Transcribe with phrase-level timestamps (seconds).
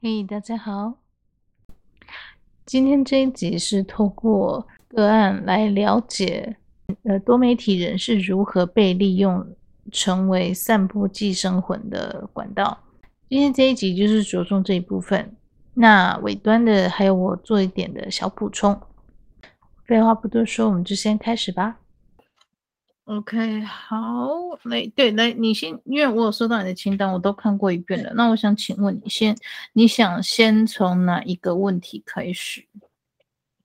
[0.00, 0.94] 嘿，大家好。
[2.64, 6.56] 今天这一集是透过个案来了解，
[7.02, 9.46] 呃，多媒体人是如何被利用
[9.92, 12.78] 成为散布寄生魂的管道。
[13.28, 15.36] 今天这一集就是着重这一部分，
[15.74, 18.80] 那尾端的还有我做一点的小补充。
[19.84, 21.78] 废话不多说，我们就先开始吧。
[23.04, 23.98] OK，好，
[24.64, 28.10] 来，对，来，你先，因为我有收到你的清单，我都看过一遍了。
[28.14, 29.36] 那我想请问你先，
[29.74, 32.66] 你想先从哪一个问题开始？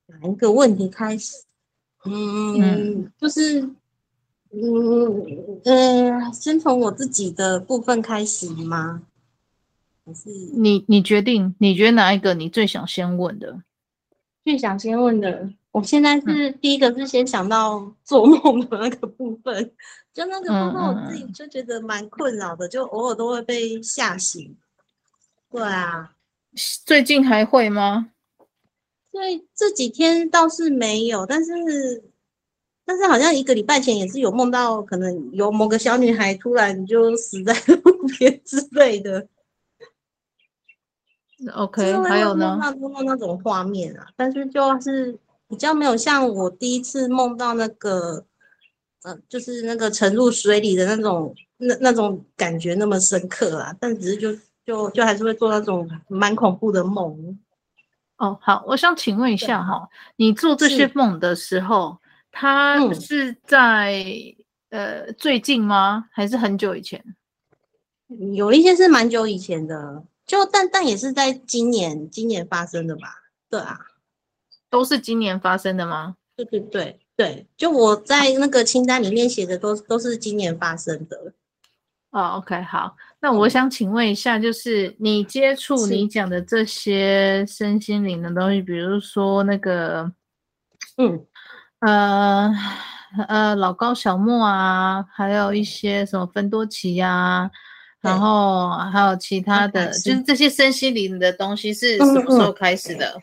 [0.08, 1.45] 哪一个问题开始？
[2.03, 3.61] 嗯，嗯就是，
[4.52, 9.03] 嗯呃，先从我自己的部分开始吗？
[10.05, 11.55] 还是你你决定？
[11.59, 13.64] 你觉得哪一个你最想先问的？
[14.44, 15.50] 最想先问的。
[15.72, 19.72] 我现在是第一个是先想到做梦的那个部分，嗯、
[20.13, 24.55] 就那个部分我自己就觉得蛮困扰的，嗯、就偶尔都会被吓醒。
[25.50, 26.13] 对啊，
[26.85, 28.09] 最近还会吗？
[29.11, 32.03] 对，这几天倒是没有，但是
[32.85, 39.28] 但是好像一个礼拜前也是有梦到，可能有某个小女孩突然就死在路边之类的。
[41.52, 42.58] OK，还有呢？
[42.80, 45.19] 梦到那种画面啊，但是就是。
[45.50, 48.25] 比较没有像我第一次梦到那个，
[49.03, 54.33] 呃，就是那个沉入水里的那种那那种感觉那么深刻啊，但只是就
[54.66, 57.38] 就就还是会做那种蛮恐怖的梦。
[58.17, 62.00] 哦，好，我想请问一下哈，你做这些梦的时候，
[62.31, 64.03] 它是在、
[64.69, 66.05] 嗯、呃最近吗？
[66.11, 67.03] 还是很久以前？
[68.33, 73.23] 有一些是蛮久以前的，就但但也是在今年今年发生的吧？
[73.49, 73.79] 对啊。
[74.69, 76.16] 都是今年发生的吗？
[76.35, 81.31] 对对对对，就我在那个清单里面写的都都是今年发生的。
[82.09, 90.12] 哦，OK，好，那我想请问一下，就是你接触你讲的这些身心灵的东西，比如说那个，
[90.97, 91.23] 嗯，
[91.81, 92.51] 呃
[93.28, 97.51] 呃，老高小莫啊，还有一些什么芬多奇呀、啊，
[98.03, 103.22] 然后还有其他的，就是这些身心灵的东西是什么时候开始的？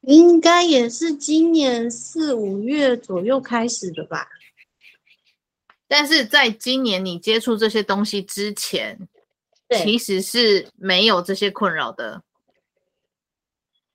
[0.00, 4.26] 应该也是今年四五月左右开始的吧。
[5.86, 8.98] 但是在今年你接触这些东西之前，
[9.68, 12.22] 对，其实是没有这些困扰的。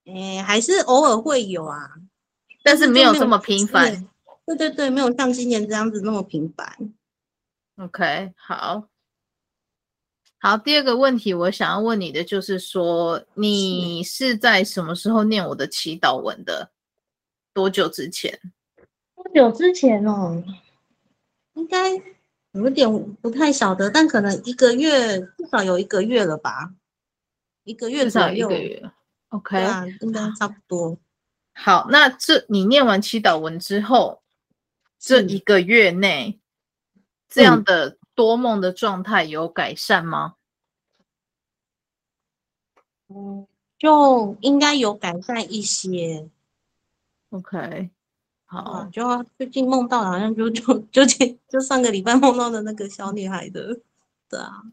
[0.06, 1.90] 哎，还是偶尔会有啊，
[2.64, 4.08] 但是没有这么频繁。
[4.46, 6.94] 对对对，没有像今年这样子那么频繁。
[7.78, 8.88] OK，好。
[10.38, 16.72] 好，第二个问题，我想要问你的就是说，你是在什么时候念我的祈祷文的？
[17.54, 18.40] 多久之前？
[19.16, 20.44] 多久之前哦？
[21.54, 22.02] 应该
[22.52, 26.74] 有点不太晓得，但可能一个月，至少有一个月了吧？
[27.64, 28.52] 一个月左右。
[28.52, 28.92] 一个月。
[29.30, 30.98] OK，啊，应该差不多。
[31.54, 34.22] 好，那这你念完祈祷文之后，
[35.00, 36.40] 这一个月内，
[37.36, 37.98] 这样的。
[38.16, 40.36] 多梦的状态有改善吗？
[43.10, 43.46] 嗯，
[43.78, 46.30] 就应该有改善一些。
[47.32, 47.90] OK，
[48.46, 49.04] 好，就
[49.38, 51.02] 最近梦到好像就就就
[51.50, 53.82] 就上个礼拜梦到的那个小女孩的，
[54.30, 54.64] 对啊，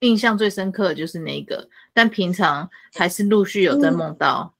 [0.00, 4.52] 印象最深刻的就是那个，但平常还是陆续有在梦到。
[4.52, 4.58] 嗯。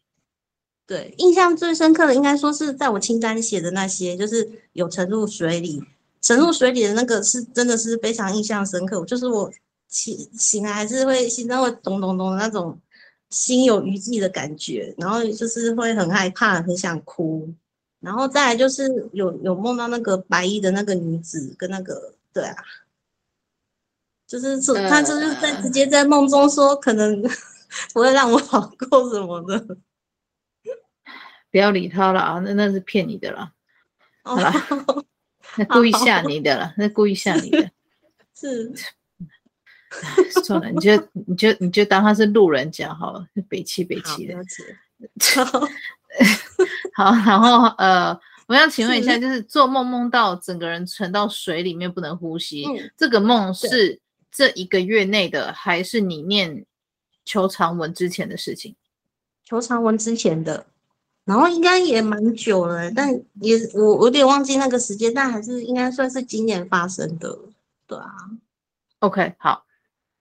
[0.86, 5.82] 对，印象最深刻的应该说是在我清单写的那些，就是有沉入水里。
[6.20, 9.50] 沉入水里的那个是真的是非常印象深刻，就是我
[9.88, 12.78] 醒醒来还是会心脏会咚咚咚的那种
[13.30, 17.48] 心有余悸的感觉，然后就是会很害怕，很想哭，
[18.00, 22.56] 然后再来就是有有梦到那个白衣的那个女子跟那个对啊，
[24.26, 27.22] 就是说他就是在直接在梦中说可能
[27.94, 29.76] 不会让我好过什么的，
[31.50, 33.52] 不要理他了啊，那那是骗你的啦，
[34.22, 34.52] 好了。
[35.58, 37.70] 那故意吓你的了，那故意吓你的，
[38.34, 38.72] 是，
[40.44, 44.36] 算了，你就你就你就当他是路人甲好了，北气北气的，
[46.94, 54.00] 好，然后呃，我想请问一下，就是做梦梦到整个人沉到水里面不能呼吸，嗯、这个梦是
[54.30, 56.64] 这一个月内的，还是你念
[57.24, 58.76] 求长文之前的事情？
[59.44, 60.66] 求长文之前的。
[61.28, 67.38] 然后应该也蛮久了，但也我我有点忘记那个时间，但还是应该算是今年发生的，
[67.86, 68.10] 对啊。
[69.00, 69.66] OK，好，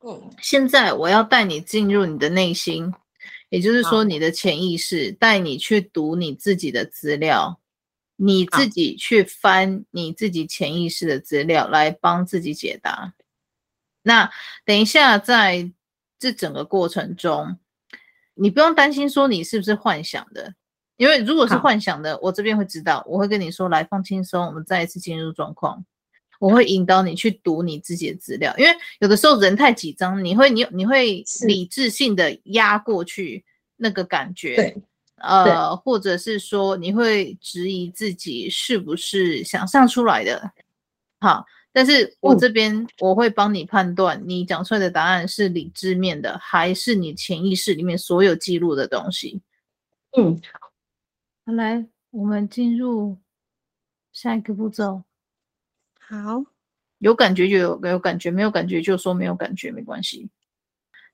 [0.01, 2.93] 嗯，现在我要带你进入你的内心，
[3.47, 7.57] 也就是说你的潜意识，带你去读你自己的资料，
[8.17, 13.13] 你自己去翻你自己潜意识的资料来帮自己解答。
[14.03, 14.29] 那
[14.65, 15.71] 等一下，在
[16.19, 17.57] 这整个过程中，
[18.33, 20.53] 你不用担心说你是不是幻想的，
[20.97, 25.85] 因为如果是幻想的，我这边会知道，我会跟你说，来放轻松，我们再一次进入状况。
[26.39, 33.43] 我会引导你去读你自己的资料，因为有的时候人太紧张，你会你你会理智性的压过去
[33.75, 34.77] 那个感觉，对，
[35.15, 40.51] 呃，或者是说你会质疑自己是不是想象出来的，
[41.19, 41.43] 好，
[41.73, 49.41] 但是我这边我会帮你判断，你讲出来的答案是理智面的，还是你潜意识里面所有记录的东西。
[50.15, 50.39] 嗯，
[51.47, 53.17] 好，来，我们进入
[54.11, 55.01] 下一个步骤。
[55.97, 56.43] 好，
[56.97, 60.29] 有感觉就有有感觉，没有感觉就说没有感觉，没关系。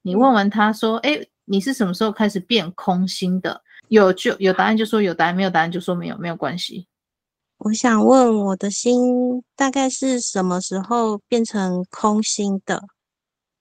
[0.01, 6.87] 你问完他说：“哎、欸，你是什么时候开始变空心的？”有就有答案就说有答案，没有答案就说没有，没有关系。
[7.59, 12.83] 我想问我的心大概是什么时候变成空心的？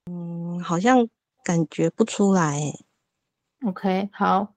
[0.06, 1.06] 嗯，好像
[1.44, 2.58] 感觉不出来。
[3.66, 4.54] OK，好。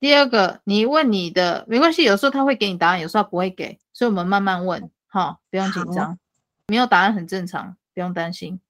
[0.00, 4.90] 第二个，你问你的没关系，有时候他会给你答案，有时候他不会给，所以我们慢慢问。
[5.06, 6.18] 好，不用紧张，
[6.66, 8.60] 没有答案很正常，不用担心。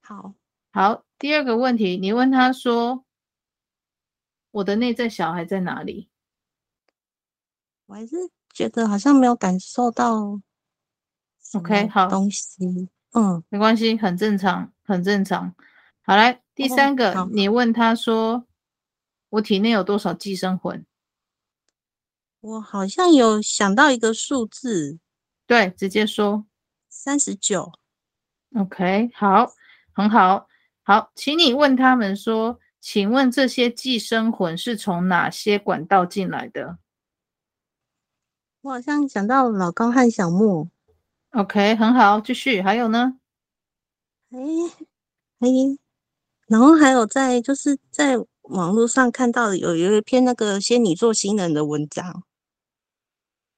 [0.00, 0.32] 好，
[0.72, 3.04] 好，第二个问题，你问他说
[4.52, 6.08] ：“我的内在小孩在哪里？”
[7.86, 8.16] 我还是
[8.54, 10.40] 觉得好像没有感受到。
[11.54, 15.54] OK，好，东西，嗯，没关系，很正常，很正常。
[16.00, 18.46] 好，来，第三个，哦，你问他说
[19.32, 20.86] ：“我体内有多少寄生魂？”
[22.40, 24.98] 我好像有想到一个数字。
[25.46, 26.44] 对，直接说
[26.88, 27.72] 三十九。
[28.56, 29.52] OK，好，
[29.92, 30.48] 很好，
[30.82, 36.78] 好，请你问他们说，请问这些寄生魂是从哪些管道进来的？
[38.62, 40.68] 我好像想到老高和小莫。
[41.30, 43.18] OK，很好，继续，还有呢？
[44.30, 44.38] 哎
[45.38, 45.48] 哎，
[46.46, 48.16] 然后还有在就是在
[48.52, 52.22] 网络上看到有有一篇那个仙女座新人的文章。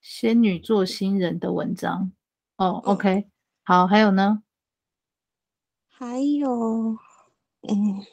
[0.00, 2.12] 仙女座新人的文章
[2.56, 3.28] 哦，OK，
[3.64, 4.42] 好，还有呢？
[5.88, 6.96] 还有，
[7.62, 8.04] 嗯，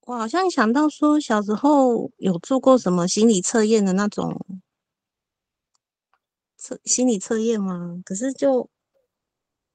[0.00, 4.44] 我好像想到说，小时候有做过什么心理测验的那种
[6.58, 8.02] 测心理测验吗？
[8.04, 8.68] 可是就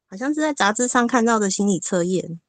[0.08, 2.40] 好像是在杂志上看到的心理测验。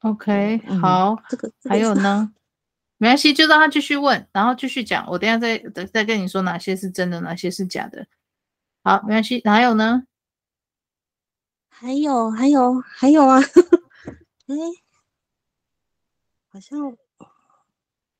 [0.00, 2.32] OK，好，嗯，这个，这个，还有呢？
[2.98, 5.06] 没关系，就让他继续问，然后继续讲。
[5.08, 8.06] 我等下再再再跟你说哪些是真的，哪些是假的。
[8.82, 9.40] 好，没关系。
[9.44, 10.02] 还有呢？
[11.68, 13.38] 还有，还有，还有啊！
[14.48, 14.54] 哎，
[16.48, 16.96] 好像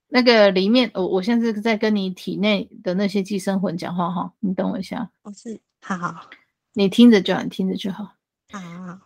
[0.07, 4.33] 那个里面，我我现在是在跟你体内的那些寄生魂讲话哈。
[4.39, 5.11] 你等我一下。
[5.23, 6.31] 哦，是，好好，
[6.75, 8.15] 你听着就好，你听着就好。
[8.53, 9.01] 啊，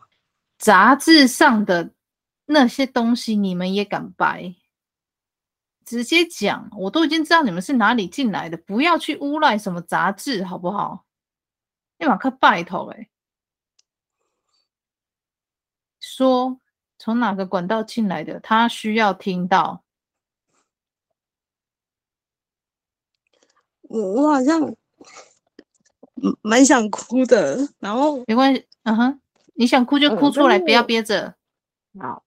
[0.58, 1.90] 杂志上的
[2.52, 4.54] 那些东西，你们也敢掰？
[5.84, 11.04] 直接讲，我都已经知道你们是哪里进来的，不要去诬赖什么杂志，好不好？
[11.98, 13.10] 你马克拜托哎，
[16.00, 16.60] 说
[16.98, 19.82] 从哪个管道进来的，他需要听到。
[23.82, 24.74] 我我好像
[26.42, 29.20] 蛮想哭的，然后没关系，嗯哼，
[29.54, 31.34] 你想哭就哭出来，不要憋着。
[32.00, 32.24] 好。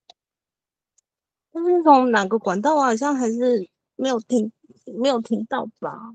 [1.56, 4.52] 但是从哪个管道，我好像还是没有听，
[5.00, 6.14] 没有听到吧？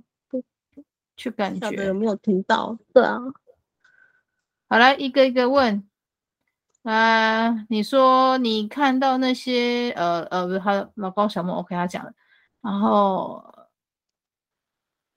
[1.16, 2.78] 去感觉有没有听到？
[2.92, 3.18] 对啊。
[4.68, 5.88] 好，来一个一个问。
[6.82, 12.12] 啊、呃，你说你看到那些呃呃，他老高小莫，OK，他讲了。
[12.60, 13.42] 然后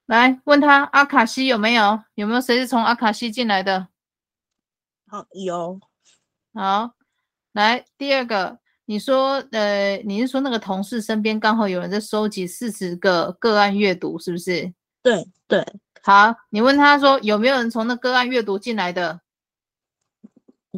[0.06, 2.02] 来问他阿卡西有没有？
[2.16, 3.90] 有没有谁是从阿卡西进来的？
[5.08, 5.82] 好，有。
[6.54, 6.94] 好，
[7.52, 8.63] 来第二个。
[8.86, 14.74] 你说，呃，你是说那个同事身边刚好有人在收集四十个个案阅读，是不是？
[15.02, 15.66] 对对。
[16.02, 19.22] 好，你问他说有没有人从那个案阅读进来的？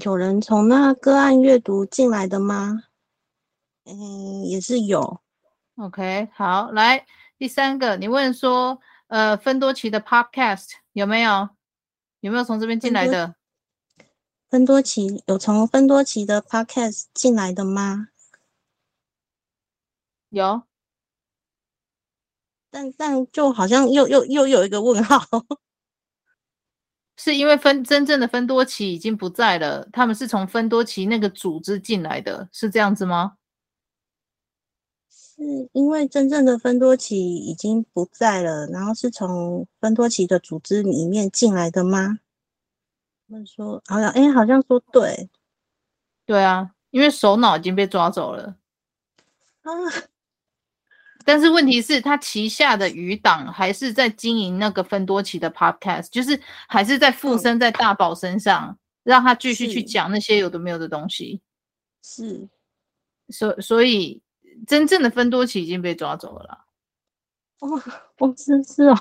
[0.04, 2.84] 有人从那个案阅读进来的吗？
[3.86, 5.22] 嗯，也是有。
[5.78, 7.06] OK，好，来
[7.38, 11.50] 第三个，你问说，呃，芬多奇的 Podcast 有没有？
[12.20, 13.36] 有没有从这边进来的？
[14.56, 18.08] 芬多奇有从芬多奇的 podcast 进来的吗？
[20.30, 20.64] 有，
[22.70, 25.20] 但但就好像又又又有一个问号。
[27.18, 33.36] 是因为分真正的芬多奇已经不在了，他们是从芬多奇那个组织进来的，是这样子吗？
[35.10, 42.20] 是因为真正的芬多奇已经不在了，然后是从芬多奇的组织里面进来的吗？
[43.28, 45.30] 他们说好像，哎，好像说对，
[46.26, 48.56] 对啊，因为首脑已经被抓走了
[49.62, 49.72] 啊。
[51.28, 61.42] 但是问题是，他旗下的余党还是在经营那个芬多奇的 podcast，就是还是在附身在大宝身上，嗯、让他继续去讲那些有的没有的东西。
[62.04, 62.48] 是，
[63.30, 64.22] 所所以
[64.68, 66.66] 真正的芬多奇已经被抓走了啦。
[67.62, 67.82] 哦，
[68.20, 68.96] 我真是哦。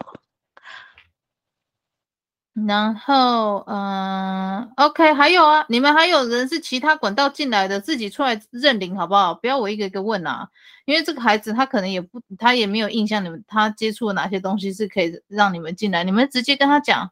[2.55, 9.35] 然后，嗯，OK，还有啊，你们还有人是其他管道进来的，自己出来认领好不好？
[9.35, 10.49] 不要我一个一个问啊，
[10.85, 17.11] 因为这个孩子他可能也不，他也没有印象，你们他接触了哪些东西是可以让你们进来，你们直接跟他讲，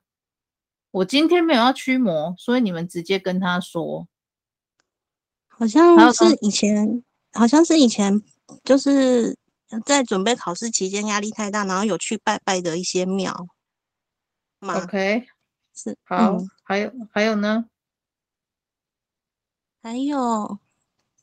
[0.92, 4.06] 我今天没有要驱魔，所以你们直接跟他说。
[5.48, 8.22] 好像是以前，好像是以前，
[8.62, 9.36] 就是
[9.84, 13.48] 在准备考试期间压力太大，然后有去拜拜的一些庙。
[14.60, 15.26] OK。
[15.74, 17.68] 是好，嗯、还有还有呢？
[19.82, 20.58] 还有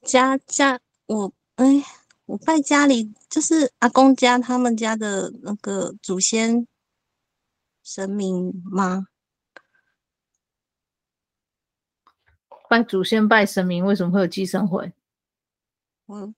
[0.02, 1.66] 家家我哎，
[2.26, 6.68] 我拜家里就是阿公家他们家的那个祖先
[7.84, 9.08] 神明吗？
[12.70, 14.92] 拜祖先拜神明，为什么会有寄生魂？
[16.06, 16.34] 我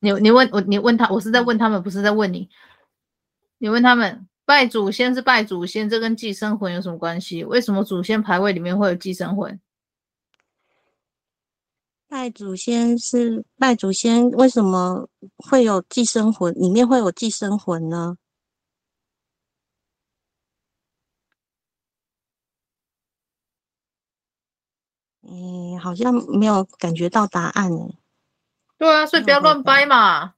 [0.00, 2.48] 你你问我你问他，我是在问他们，不是在问你。
[3.58, 4.28] 你问他们。
[4.52, 7.42] 拜祖先是拜祖先，这跟寄生魂有什么关系？
[7.42, 9.58] 为什么祖先牌位里面会有寄生魂？
[12.06, 16.52] 拜祖先是拜祖先，为什么会有寄生魂？
[16.52, 18.18] 里面会有寄生魂呢？
[25.22, 27.88] 嗯，好像没有感觉到答案呢。
[28.76, 30.34] 对啊，所以不要乱掰嘛。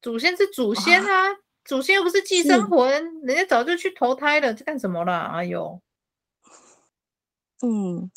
[0.00, 1.40] 祖先是祖先啊。
[1.70, 2.90] 祖先又不是寄生魂，
[3.22, 5.30] 人家早就去投胎了，这干什么啦？
[5.32, 5.80] 哎呦，
[7.62, 8.10] 嗯，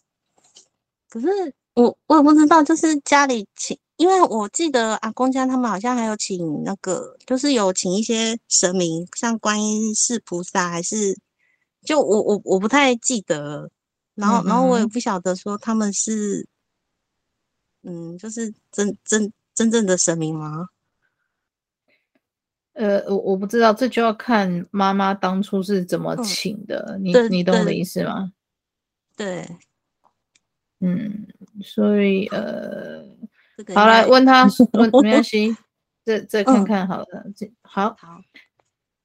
[1.07, 1.27] 可是
[1.75, 11.15] 我我也不知道，就是家里请，因为我记得阿公家他们好像还有请那个，就是有请一些神明，像观音、是菩萨，还是
[11.83, 13.69] 就我我我不太记得，
[14.15, 16.48] 然后、嗯、然后我也不晓得说他们是，
[17.83, 20.69] 嗯，就是真真真正的神明吗？
[22.74, 28.32] 呃，我我不知道，这就要看妈妈当初是怎么请的，嗯、你你懂我的意思吗？
[29.15, 29.48] 对，
[30.80, 31.27] 嗯，
[31.63, 33.06] 所以呃，
[33.75, 35.56] 好来问他 问没关系，
[36.03, 38.20] 再再看看好了，这、嗯、好好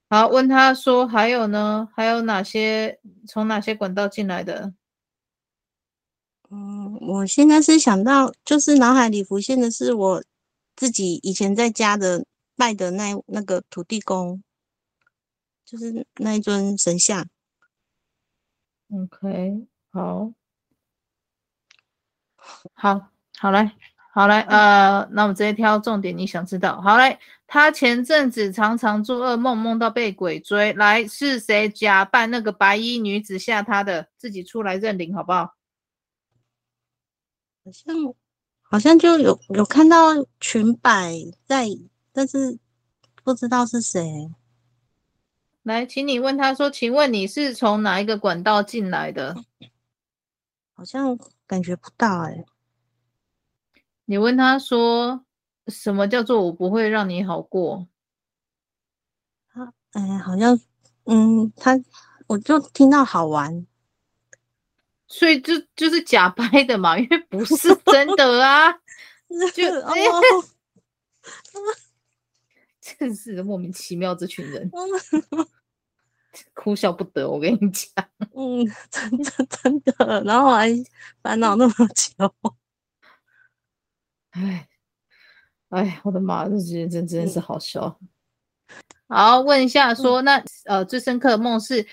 [0.08, 4.72] 好问他说还有呢，还有哪些从哪些管道进来的？
[6.50, 10.24] 嗯，我现在是想到，就是脑海里浮现的是我
[10.74, 12.24] 自己以前在家的。
[12.58, 14.42] 拜的那那个土地公，
[15.64, 17.26] 就是那一尊神像。
[18.90, 20.32] OK，好，
[22.74, 23.72] 好，好来，
[24.12, 26.80] 好来，呃，那我们直接挑重点，你想知道？
[26.80, 34.08] 好嘞，他前阵子常常做噩梦，梦到被鬼追，来是谁假扮那个白衣女子吓他的？
[34.16, 35.54] 自己出来认领好不好？
[37.64, 37.94] 好像
[38.62, 41.12] 好像就有有看到裙摆
[41.44, 41.68] 在。
[42.18, 42.58] 但是
[43.22, 44.28] 不知道是谁。
[45.62, 49.36] 来，请你问他说：“请问你是从哪一个管道进来的？”
[50.74, 52.44] 好像感觉不到哎、欸。
[54.06, 55.24] 你问他说
[55.68, 57.86] ：“什么叫做我不会让你好过？”
[59.54, 60.58] 他哎，好像
[61.04, 61.78] 嗯，他
[62.26, 63.64] 我就听到好玩，
[65.06, 68.72] 所以就就是假掰的嘛，因为不是真的啊。
[69.54, 69.94] 就哦。
[72.98, 74.70] 真是莫名其妙，这群人
[76.54, 77.28] 哭笑不得。
[77.28, 77.92] 我跟你讲，
[78.36, 80.68] 嗯， 真的真的，然后还
[81.22, 82.34] 烦恼那么久，
[84.30, 84.68] 哎
[85.70, 87.98] 哎，我的妈，这些真真的是好笑。
[89.08, 91.84] 好，问一下说，说那呃，最深刻的梦是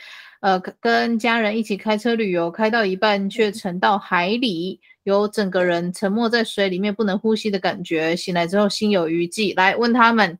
[0.41, 8.15] 呃，跟家人一起开车旅游，开到一半却沉到海里，有整个人沉没在水里面，不能呼吸的感觉。
[8.15, 10.37] 醒来之后心有余悸，来问他们。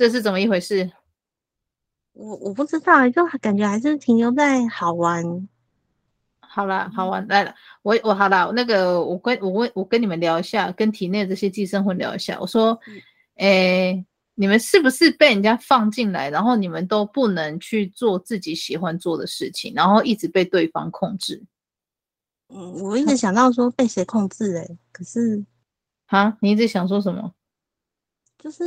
[0.00, 0.90] 这是怎么一回事？
[2.14, 5.22] 我我不知道，就感觉还是停留在好玩。
[6.40, 12.38] 好了，好玩来了，我我好了，那个我跟我问我跟你们聊一下，跟体内这些寄生魂聊一下。
[12.40, 12.80] 我说，
[13.34, 14.02] 诶，
[14.36, 21.44] 你们是不是被人家放进来，然后你们都不能去做自己喜欢做的事情，然后一直被对方控制？
[22.48, 25.44] 嗯，我一直想到说被谁控制哎、欸，可是，
[26.06, 27.34] 啊，你一直想说什么？
[28.38, 28.64] 就是，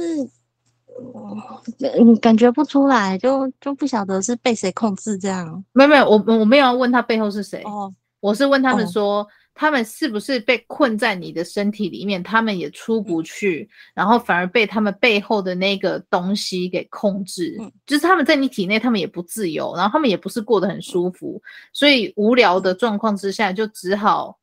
[1.79, 5.63] 嗯，感觉不出来，就就不晓得是被谁控制这样。
[5.73, 9.19] 没有没有，我我没有要问他背后是谁，哦，我是问他们说。
[9.23, 12.23] 哦他们是不是被困在你的身体里面？
[12.23, 17.55] 他们也出不去，然后反而被他们背后的那个东西给控制。
[17.59, 21.39] 嗯，就是他们在你体内，他们也不自由，然后他们也不是过得很舒服，
[21.71, 24.39] 所以无聊的状况之下，就只好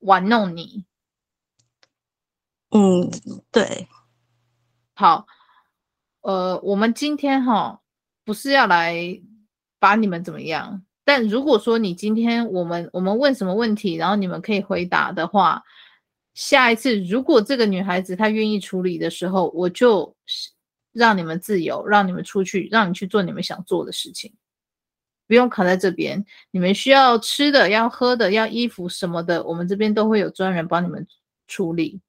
[0.00, 0.84] 玩弄你。
[2.72, 3.10] 嗯，
[3.50, 3.88] 对。
[4.92, 5.26] 好，
[6.22, 7.80] 呃，我们今天哈
[8.24, 9.20] 不是要来
[9.78, 10.82] 把你们怎么样？
[11.04, 15.62] 但如果说你今天我们我们问什么问题，然后你们可以回答的话，
[16.34, 20.14] 下一次如果这个女孩子她愿意处理的时候，我就
[20.92, 24.32] 让你们自由，让你们出去，让你去做你们想做的事情，
[25.26, 26.24] 不用卡在这边。
[26.52, 31.04] 你们需要吃的、要喝的、要衣服什么的，我们这边都会有专人帮你们
[31.48, 32.00] 处理。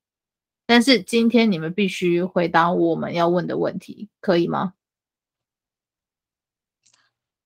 [0.65, 4.74] 但是今天你们必须回答我们要问的问题，可以吗？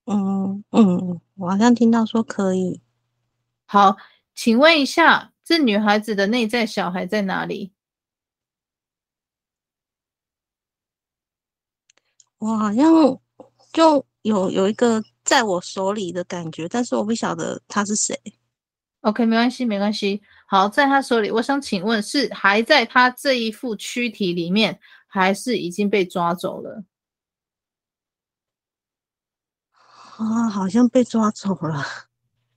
[0.06, 2.82] 嗯嗯，我好像听到说可以。
[3.66, 3.98] 好，
[4.34, 7.74] 请问一下，这女孩子的内在小孩在哪里？
[12.38, 12.86] 我好像
[13.74, 18.16] 就有有一个在我手里的感觉，但是我不晓得他是谁。
[19.02, 20.22] OK，没关系，没关系。
[20.50, 26.86] 好，在他手里，我想请问，是还在他这一副躯体里面，还是已经被抓走了？
[30.18, 31.84] 啊，好像被抓走了。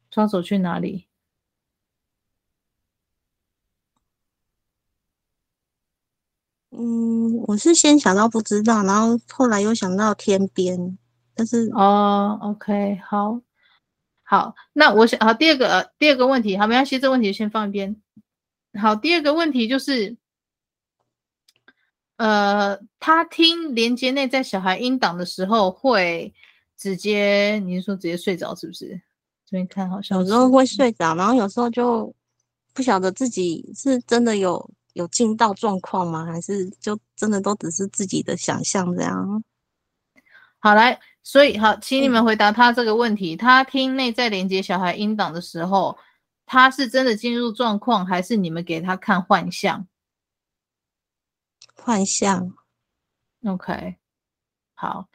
[0.08, 1.08] 抓走去哪里？
[6.70, 10.96] 嗯，我是先想到不知道，然后后来又想到天边，
[11.34, 13.40] 但是哦，OK，好，
[14.30, 18.00] 好，那我想好第二个，呃，第二个问题，好，没关系，这个问题先放一边。
[18.80, 20.16] 好，第二个问题就是，
[22.16, 26.32] 呃，他听连接内在小孩音档的时候会。
[26.76, 28.88] 直接，你是说直接睡着是不是？
[29.44, 32.10] 这边看好像有时候会睡着，然后有时候就
[32.72, 36.24] 不晓得自己是真的有有进到状况吗？
[36.24, 39.44] 还是就真的都只是自己的想象这样？
[40.58, 40.98] 好，来，
[41.30, 45.96] 所以好，请你们回答他这个问题：嗯、他听内在连接小孩音档的时候，
[46.44, 49.86] 他是真的进入状况，还是你们给他看幻象？
[51.76, 52.52] 幻象。
[53.46, 53.94] OK，
[54.74, 55.06] 好。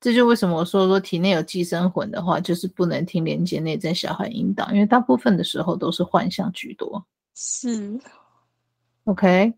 [0.00, 7.04] 这就为什么我说说体内有寄生魂的话，就是不能听连接内在小孩音档，因为大部分的时候都是幻象居多。
[7.34, 7.98] 是
[9.02, 9.52] ，OK，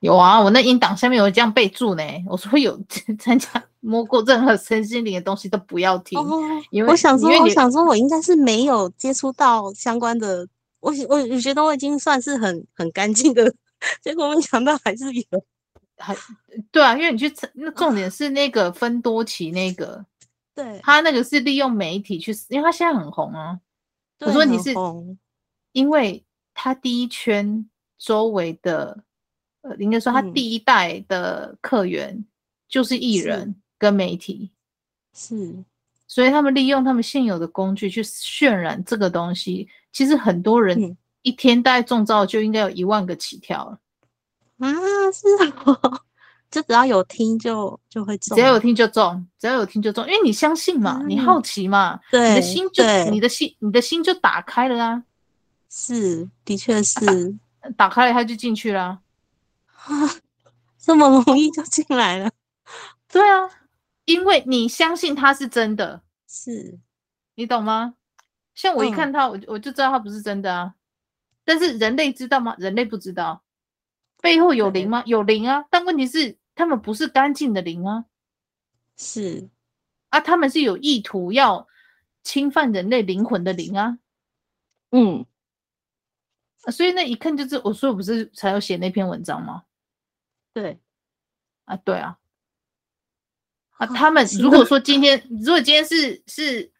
[0.00, 2.02] 有啊，我那音档下面有这样备注呢。
[2.26, 2.78] 我说有
[3.18, 10.46] 参加摸过任何身心灵的东西都不要听，哦、因为我想说，我想说我应该是没有接触到相关的，
[10.80, 13.52] 我我我觉得我已经算是很很干净的，
[14.00, 15.22] 结果没想到还是有。
[16.00, 16.16] 还
[16.70, 20.04] 对啊，因为你去那重点是那个分多奇那个，
[20.54, 23.58] 对，他那个是利用媒体去，因为他现在很红啊。
[24.20, 24.72] 我说你是，
[25.72, 29.02] 因为他第一圈周围的，
[29.68, 32.24] 呃，应该说他第一代的客源
[32.68, 34.50] 就是艺人跟媒体，
[35.14, 35.54] 是，
[36.06, 39.68] 所以他们利用他们现有的工具去渲染这个东西。
[39.92, 43.78] 其实很多人一天大概中招就应该有一万个起跳了。
[44.58, 44.68] 啊，
[45.12, 45.26] 是
[45.64, 46.00] 哦，
[46.50, 55.02] 就只要有听就就会中，只要有听就中，只要有听就中，因为你相信嘛，嗯、你好奇嘛，对，你的心就你的心你的心就打开了啊，
[55.70, 57.04] 是，的确是，
[57.60, 58.98] 打，打开了他就进去了，啊，
[60.78, 62.30] 这么容易就进来了，
[63.08, 63.50] 对啊，
[64.04, 66.78] 因为你相信他是真的，是
[67.34, 67.94] 你懂吗？
[68.54, 70.74] 像我一看他，嗯、我我就知道他不是真的啊，
[71.44, 72.54] 但是人类知道吗？
[72.58, 73.42] 人类不知道。
[74.20, 75.02] 背后有灵吗？
[75.06, 78.04] 有灵啊，但问题是他们不是干净的灵啊，
[78.96, 79.48] 是
[80.08, 81.68] 啊，他们是有意图要
[82.24, 83.96] 侵犯人类灵魂的灵啊，
[84.90, 85.24] 嗯，
[86.72, 89.62] 所以那一看就是，我说我不是才有写那篇文章吗？
[90.52, 90.78] 对，
[91.64, 92.18] 啊，对啊，
[93.76, 96.72] 啊，他们如果说今天，如果今天是是，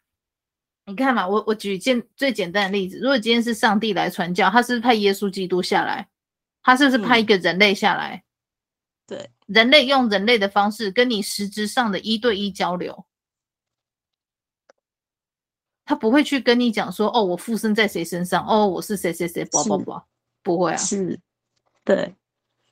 [0.85, 6.09] 你看嘛，我我举一件最简单的例子，如果今天是上帝来传教，他是不是派耶稣基督下来？
[6.61, 8.15] 他是不是派一个人类下来？
[8.15, 8.23] 嗯、
[9.07, 13.05] 对，人类用人类的方式跟你实质上的一对一交流，
[15.85, 18.45] 他不会去跟你讲说：“哦，我附身在谁身上？
[18.45, 20.01] 哦，我是谁谁谁？”不不不，
[20.43, 20.77] 不会啊。
[20.77, 21.19] 是，
[21.83, 22.13] 对，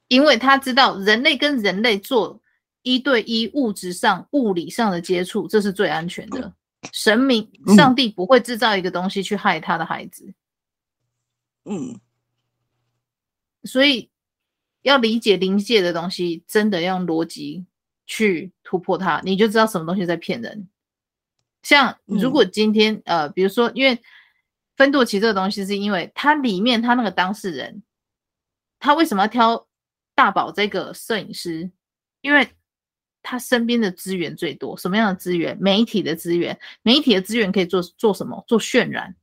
[0.07, 2.41] 因为他知道人类跟人类做
[2.81, 6.53] 一对一物质上、物理上的接触，这是最安全的。
[6.93, 10.33] 神明、上帝不会制造一个东西去害他的孩子。
[11.65, 11.99] 嗯，
[13.63, 14.09] 所以
[14.83, 17.65] 要理解灵界的东西，真的要用逻辑
[18.05, 20.69] 去突破它，你就知道什么东西在骗人。
[21.63, 24.01] 像如果今天、嗯、呃，比如说，因为
[24.77, 27.83] 芬多奇这个东西，是因为它里面它那个当事人，
[28.79, 29.66] 他为什么要挑
[30.17, 31.69] 大宝这个摄影师？
[32.21, 32.49] 因为
[33.21, 35.55] 他身边的资源最多，什么样的资源？
[35.61, 38.43] 媒体的资源，媒体的资源可以做做什么？
[38.47, 39.15] 做渲染。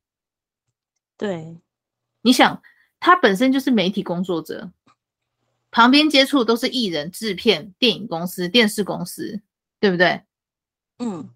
[1.18, 1.58] 对，
[2.22, 2.62] 你想，
[3.00, 4.70] 他本身就是媒体工作者，
[5.72, 9.40] 旁边接触都是艺人、制片、电影公司、电视公司，
[9.80, 10.22] 对不对？
[11.00, 11.28] 嗯。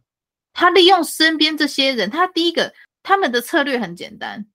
[0.52, 4.46] 他利用身边这些人，他第一个，他们的策略很简单，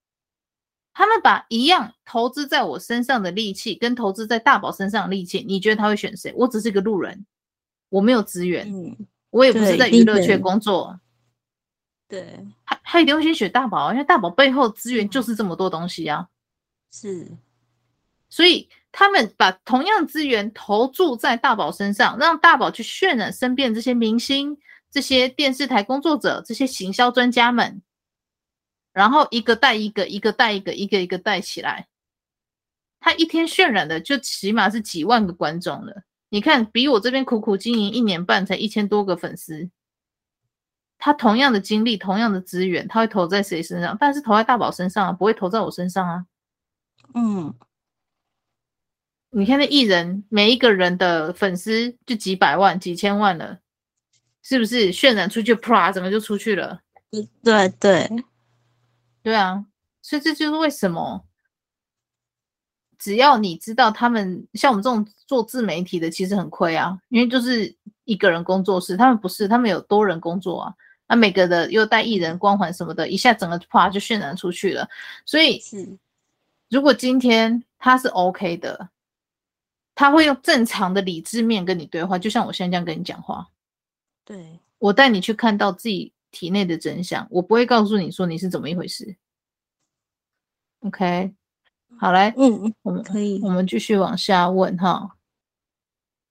[0.94, 6.32] 他们把一样投资在我身上的力气，跟投资在大宝身上的力气，你觉得他会选谁？
[6.36, 7.26] 我只是个路人，
[7.88, 8.96] 我没有资源，嗯，
[9.30, 10.98] 我也不是在娱乐圈工作，
[12.08, 16.28] 对，他他一定会先选大宝，因为大宝背后资源就是这么多东西啊，
[16.90, 17.28] 是，
[18.30, 24.56] 所以他们把同样资源投注在大宝身上，让大宝去渲染身边这些明星。
[24.90, 27.82] 这些电视台工作者，这些行销专家们，
[28.94, 31.88] 然后一个带一个，一个带一个，一个一个带起来，
[33.00, 36.04] 他一天渲染的就起码是几万个观众了。
[36.30, 39.68] 你看，比我这边苦苦经营一年半才一千多个粉丝，
[40.96, 43.96] 他同样的精力，同样的资源，他会投在谁身上？
[44.00, 46.26] 但是投在大宝身上啊，不会投在我身上啊。
[47.14, 47.54] 嗯，
[49.30, 53.58] 你看那艺人，每一个人的粉丝就几百万、几千万了。
[54.46, 56.80] 是不是渲染出去，啪，怎么就出去了？
[57.42, 58.10] 对对
[59.24, 59.64] 对啊，
[60.02, 61.24] 所以这就是为什么，
[62.98, 70.74] 只要你知道他们像我们这种做自媒体的，其实很亏啊，因为就是一个人工作室，他们不是，他们有多人工作啊，
[71.08, 74.86] 那每个的又带艺人光环什么的，一下整个啪就渲染出去了。
[75.24, 75.98] 所以，是
[76.68, 78.90] 如果今天他是 OK 的，
[79.94, 83.48] 他会用正常的理智面跟你对话，就像我现在这样跟你讲话。
[84.22, 89.16] 对，我带你去看到自己体内的真相，我不会告诉你说你是怎么一回事。
[90.80, 91.32] OK，
[91.98, 95.16] 好来，嗯，我们可以，我们继续往下问哈。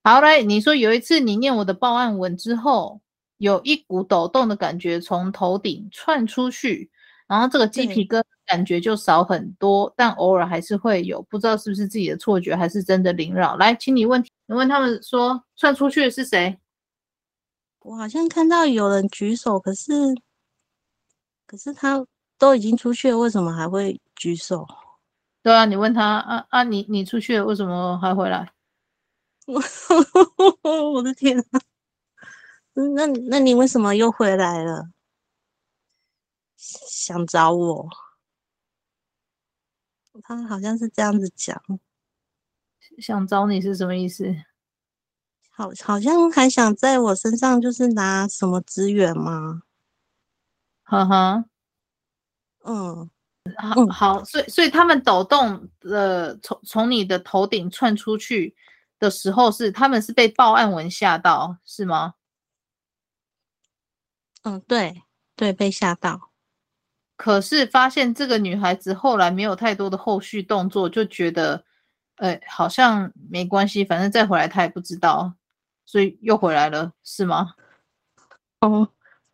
[0.03, 2.99] 好来，你说有一次你念我的报案文之后，
[3.37, 6.91] 有一股抖动的感觉从头顶窜出去，
[7.25, 13.55] 然后这个鸡皮疙瘩感觉就少很多，但偶尔还是会有，不知道是不是自己的错觉还是真的灵扰。
[13.55, 16.59] 来，请你问，你问他们说窜出去的是谁？
[17.83, 19.91] 我好像看到有人举手，可是，
[21.45, 22.05] 可是他
[22.37, 24.65] 都已经出去了，为什么还会举手？
[25.41, 28.53] 对啊，你问他啊啊，你你出去了，为什么还回来？
[30.93, 31.61] 我的天啊！
[32.95, 34.89] 那那你为什么又回来了？
[36.57, 37.89] 想找我？
[40.23, 41.61] 他好像是这样子讲。
[42.99, 44.33] 想找你是什么意思？
[45.55, 49.61] 好，好像还想在我身上就是拿什么资源吗？
[50.81, 51.45] 呵呵，
[52.65, 53.09] 嗯，
[53.57, 53.85] 好，
[54.17, 58.55] 好，所以，所以他们抖动的从从你的头顶窜出去
[58.97, 62.15] 的时候是，是他们是被报案文吓到，是吗？
[64.41, 65.03] 嗯，对，
[65.35, 66.31] 对，被吓到。
[67.15, 71.63] 可是发现这个女孩子后来没有太多的后续动作，就觉得，
[72.15, 75.31] 呃，好像没关系，反正再回来她也不知道。
[75.85, 77.53] 所以又回来了，是吗？
[78.61, 78.87] 哦，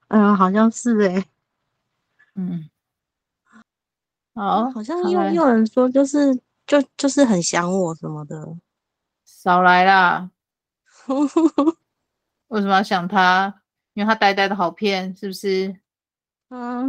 [0.08, 1.30] 嗯，好像是诶、欸。
[2.36, 2.70] 嗯，
[4.34, 6.34] 好，好像又有人说，就是
[6.66, 8.58] 就就是很想我什么的，
[9.26, 10.32] 少来啦！
[12.48, 13.62] 为什么要想他？
[13.94, 15.80] 因为他呆呆的好骗，是不是？
[16.50, 16.88] 嗯，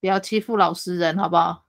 [0.00, 1.65] 不要欺负老实人，好不好？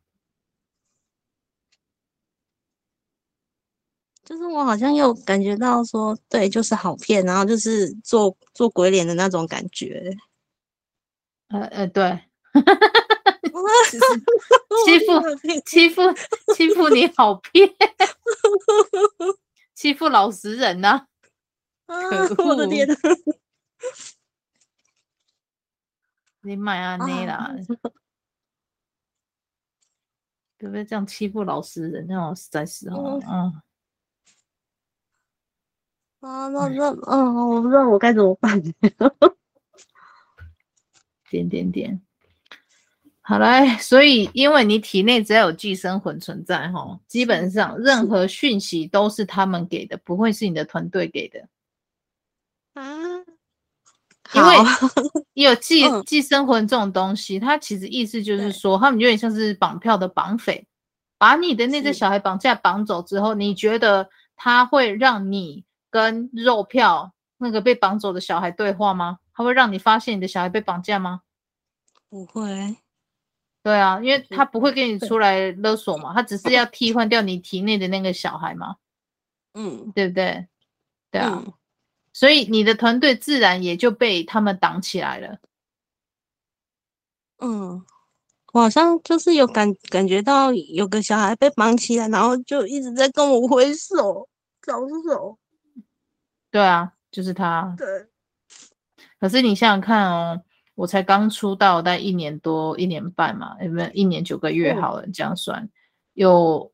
[4.27, 10.13] 就是我好像有感觉到说，对，就是好骗，然后就是做做鬼脸的那种感觉。
[11.47, 12.03] 呃呃，对，
[14.85, 15.13] 欺负
[15.65, 16.01] 欺负
[16.53, 17.73] 欺负你好骗，
[19.73, 21.07] 欺负老实人呐、
[21.85, 22.27] 啊！
[22.27, 22.49] 可恶！
[22.49, 22.93] 我的天哪！
[26.41, 27.55] 你买啊你啦，
[30.57, 30.83] 对不对？
[30.83, 33.61] 这样欺负老实人，那种实在是哦，嗯。
[36.19, 38.61] 啊，那那嗯，我不知道我该怎么办。
[41.29, 42.01] 点点点，
[43.21, 51.47] 好来，所以因为你体内只要有寄生魂存在，哈，基本上任何讯息都是他们给的，不会是你的团队给的。
[52.73, 52.83] 啊，
[54.33, 54.55] 因为
[55.33, 60.65] 有寄寄生魂这种东西，它其实意思就是说，他们有点像是绑票的绑匪，
[61.17, 69.19] 把你的那只小孩绑架绑走之后，你觉得他会让你跟肉票那个被绑走的小孩对话吗？
[69.33, 71.21] 他会让你发现你的小孩被绑架吗？
[72.09, 72.77] 不会。
[73.63, 78.77] 对啊，因为他不会跟你出来勒索嘛，他只是要替换掉你体内的那个小孩嘛，
[79.53, 80.47] 嗯，对不对？
[81.11, 81.53] 对啊，嗯、
[82.13, 85.37] 所以你的团队自然也就被他们挡起来了。
[87.39, 87.85] 嗯，
[88.53, 94.27] 我好像就是有感感觉到有个小孩被绑起来，然后就一直在跟我挥手
[94.61, 95.37] 招手。
[96.51, 97.75] 对啊，就是他。
[97.77, 97.87] 对。
[99.19, 100.41] 可是你想想看哦。
[100.77, 105.67] 我才刚出道，但一年多、一年半嘛，有没有一年九个月好了，这样算。
[106.13, 106.71] 有，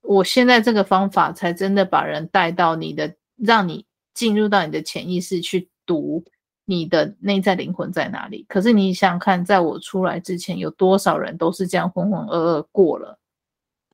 [0.00, 6.24] 我现在这个方法才真的把人带到你的，让你进入到你的潜意识去读
[6.64, 8.46] 你的内在灵魂在哪里。
[8.48, 13.18] 可是你想想看，在我出来之前，有多少人都是这样浑浑噩噩过了，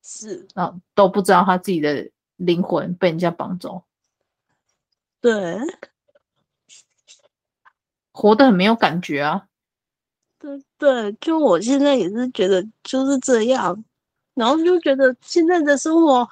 [0.01, 3.83] 是啊，都不知道他自己的灵魂被人家绑走。
[5.21, 5.59] 对。
[8.13, 9.47] 活得很没有感觉啊，
[10.41, 13.85] 对对，就我现在也是觉得就是这样，
[14.35, 16.29] 然后就觉得现在的生活，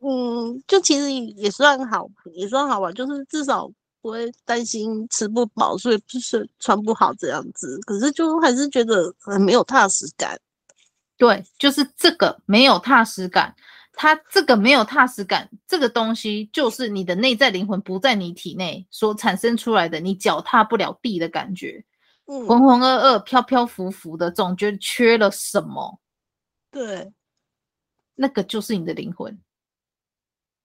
[0.00, 3.70] 嗯，就其实也算好，也算好吧，就是至少
[4.00, 7.78] 不会担心吃不饱，所以不是穿不好这样子。
[7.82, 10.40] 可是就还是觉得很没有踏实感。
[11.18, 13.54] 对，就是这个没有踏实感。
[13.98, 21.82] 它这个没有踏实感，这个东西就是你的内在灵魂不在你体内所产生出来的，你脚踏不了地的感觉，
[22.26, 25.98] 嗯，浑浑噩噩、飘飘浮浮的，总觉得缺了什么。
[26.70, 27.10] 对，
[28.14, 29.40] 那个就是你的灵魂。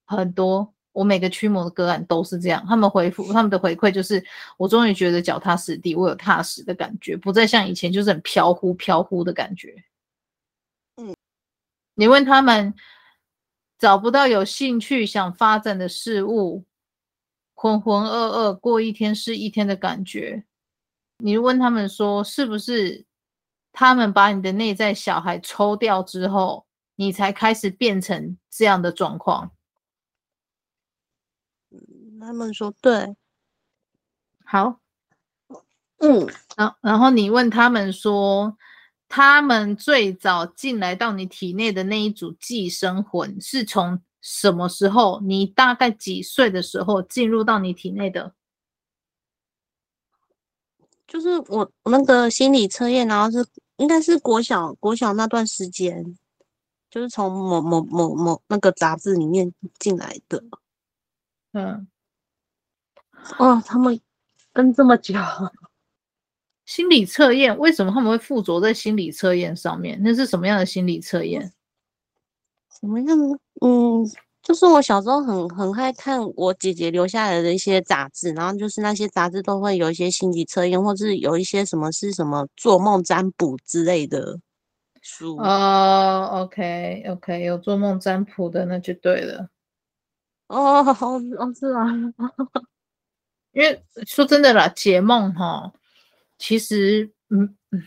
[0.05, 4.21] 很多我每个驱魔的个案都是这样，他们回复他们的回馈就是，
[4.57, 9.81] 我终于觉得脚踏实地，我有踏实的感觉，不再像以前就是很飘忽飘忽的感觉。
[10.97, 11.15] 嗯，
[11.95, 12.75] 你问他们。
[13.81, 16.65] 找不到有兴趣想发展的事物，
[17.55, 20.45] 浑浑噩噩过一天是一天的感觉。
[21.17, 23.03] 你问他们说，是不是
[23.73, 29.49] 他们把你的内在小孩抽掉之后，你才开始变成这样的状况？
[32.19, 33.15] 他们说对。
[34.45, 34.79] 好，
[35.97, 38.55] 嗯，然然后你问他们说。
[39.13, 45.19] 他们最早进来到你体内的那一组寄生魂是从什么时候？
[45.19, 48.33] 你大概几岁的时候进入到你体内的？
[51.05, 53.45] 就是我我那个心理测验，然后是
[53.75, 56.17] 应该是国小国小那段时间，
[56.89, 60.41] 就是从某某某某那个杂志里面进来的。
[61.51, 61.85] 嗯，
[63.37, 63.99] 哦，他们
[64.53, 65.15] 跟这么久。
[66.71, 69.99] 心理测验为什么他们会附着在心理测验上面？
[70.01, 71.51] 那是什么样的心理测验？
[72.79, 73.17] 什么样？
[73.59, 74.09] 嗯，
[74.41, 84.39] 就是我小时候很很爱看我姐姐留下来的一些杂志，然后就是那些杂志都会有一些心理测验，或是有一些什么是什么做梦占卜之类的
[85.01, 85.35] 书。
[85.39, 89.49] 哦，OK OK，有做梦占卜的那就对了。
[90.47, 91.85] 哦，好，哦，是啊，
[93.51, 95.73] 因为说真的啦，解梦哈。
[96.41, 97.83] 其实，嗯嗯，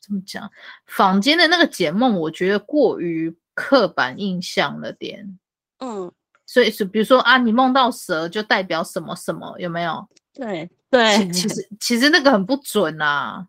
[0.00, 0.50] 怎么讲？
[0.86, 5.38] 坊间的那个解梦，我觉得过于刻板印象了点。
[5.80, 6.10] 嗯，
[6.46, 10.08] 所以是比如说啊，你梦到蛇就代表什么什么，有没有？
[10.32, 13.46] 对对，其实 其实那个很不准啊，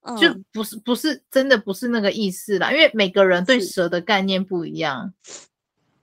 [0.00, 5.12] 嗯、就不是不是真的不是那个意思啦，因为每个人对蛇的概念不一样。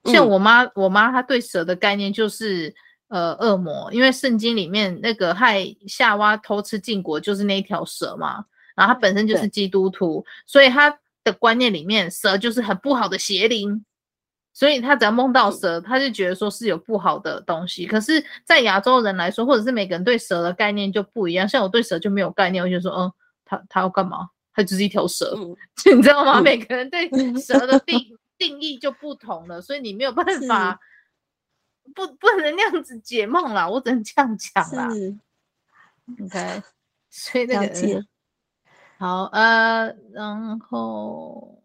[0.05, 2.75] 像我妈，我妈她对蛇的概念就是。
[3.13, 8.43] 呃，恶魔，因为圣经里面那个害夏娃偷吃禁果就是那一条蛇嘛，
[8.75, 10.89] 然后他本身就是基督徒，所以他
[11.23, 13.85] 的观念里面蛇就是很不好的邪灵，
[14.51, 17.85] 所以他只要梦到蛇，他就觉得说是有不好的东西。
[17.85, 23.13] 可是，在亚洲人来说，或者是每个人对蛇的概念就不一样，像我对蛇就没有概念，我就说，嗯，
[23.45, 24.27] 他他要干嘛？
[24.55, 25.55] 他就是一条蛇，嗯、
[25.95, 26.41] 你知道吗？
[26.41, 27.07] 每个人对
[27.39, 27.99] 蛇的定
[28.39, 30.79] 定义就不同了，所以你没有办法。
[31.95, 34.93] 不，不能那样子解梦啦，我只能这样讲啦。
[34.93, 35.17] 是
[36.23, 36.63] ，OK，
[37.09, 38.05] 所以那个
[38.97, 41.61] 好呃，然后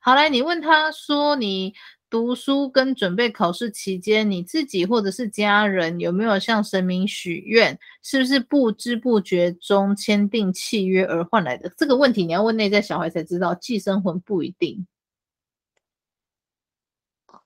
[0.00, 1.74] 好来，你问他说你
[2.10, 7.78] 读书跟准备考试期间，你自己或者是家人有没有向神明许愿？
[8.02, 11.68] 是不是不知不觉中签订契约而换来的？
[11.76, 14.86] 这个问题你要问内在小孩才知道，寄生魂不一定。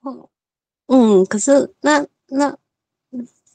[0.00, 0.30] 哦，
[0.88, 2.56] 嗯，可是那那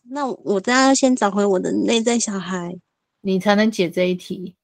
[0.04, 2.76] 那我当然要先找回我的内在小孩，
[3.22, 4.56] 你才能解这一题。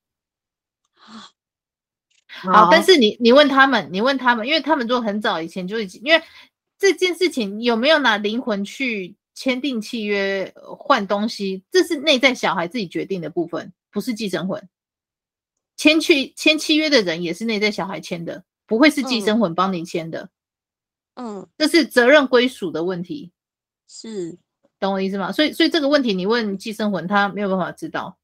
[2.27, 6.23] 好，但是你你问他们，你问他们，因为他们就很早以前就已经，因为
[6.77, 14.69] 这件事情有没有拿灵魂去签订契约换东西，这是内在小孩自己决定的部分，不是寄生魂。
[15.75, 20.21] 签去签契约的人也是内在小孩签的，不会是寄生魂帮你签的。
[20.21, 20.29] 嗯，
[21.57, 23.31] 这是责任归属的问题，
[23.87, 24.37] 是，
[24.79, 25.31] 懂我的意思吗？
[25.31, 28.17] 所以所以这个问题你问寄生魂，他没有办法知道。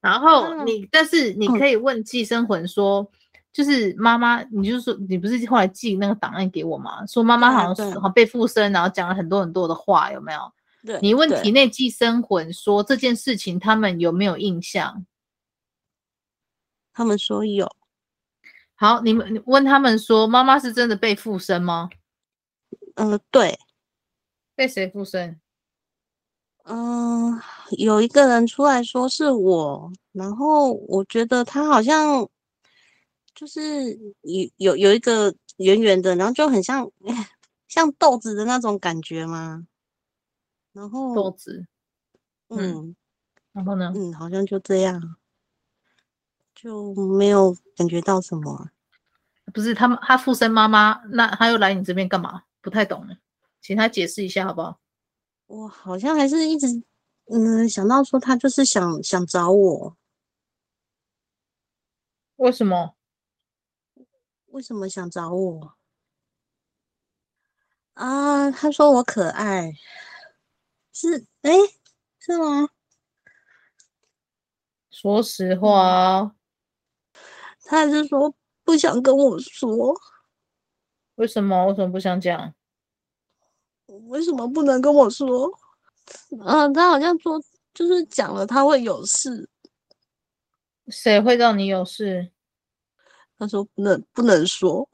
[0.00, 3.10] 然后你，但是你可以问寄生魂说。
[3.54, 7.06] 就是妈妈，你就说你不是后来寄那个档案给我吗？
[7.06, 10.52] 说妈妈好像是好像被附身，然后讲了很多很多的话，有没有？
[10.84, 10.98] 对。
[11.00, 15.06] 你问体内寄生魂说这件事情，他们有没有印象？
[16.92, 17.70] 他们说有。
[18.74, 21.88] 好，你们问他们说，妈妈是真的被附身吗？
[22.94, 23.58] 嗯、呃，对。
[24.54, 25.40] 被谁附身？
[26.64, 27.42] 嗯、呃，
[27.78, 32.28] 有一个人出来说是我，然后我觉得他好像。
[33.34, 36.88] 就是有有有一个圆圆的，然后就很像
[37.66, 39.66] 像豆子的那种感觉吗？
[40.72, 41.66] 然后豆子，
[42.50, 42.96] 嗯，嗯，
[43.52, 43.92] 然后呢？
[43.96, 45.16] 嗯，好像就这样，
[46.54, 48.68] 就没有感觉到什么。
[49.52, 52.44] 不是他们，他附身妈妈，那他又来你这边干嘛？
[52.64, 53.18] 不太懂了，
[53.60, 54.80] 请他解释一下好不好？
[55.44, 56.66] 我好像还是一直
[57.26, 59.96] 嗯想到说他就是想想找我，
[62.36, 62.96] 为什么？
[64.46, 65.74] 为什么想找我
[67.92, 68.50] 啊？
[68.50, 69.74] 他说我可爱，
[70.90, 71.52] 是哎，
[72.18, 72.70] 是吗？
[74.90, 76.34] 说实话，
[77.64, 79.94] 他还是说不想跟我说。
[81.16, 81.66] 为什么？
[81.66, 82.54] 为什么不想讲？
[84.08, 85.50] 为什么不能跟我说？
[86.44, 89.48] 啊，他好像说就是讲了他会有事。
[90.88, 92.30] 谁会让你有事？
[93.38, 94.88] 他说不能不能说，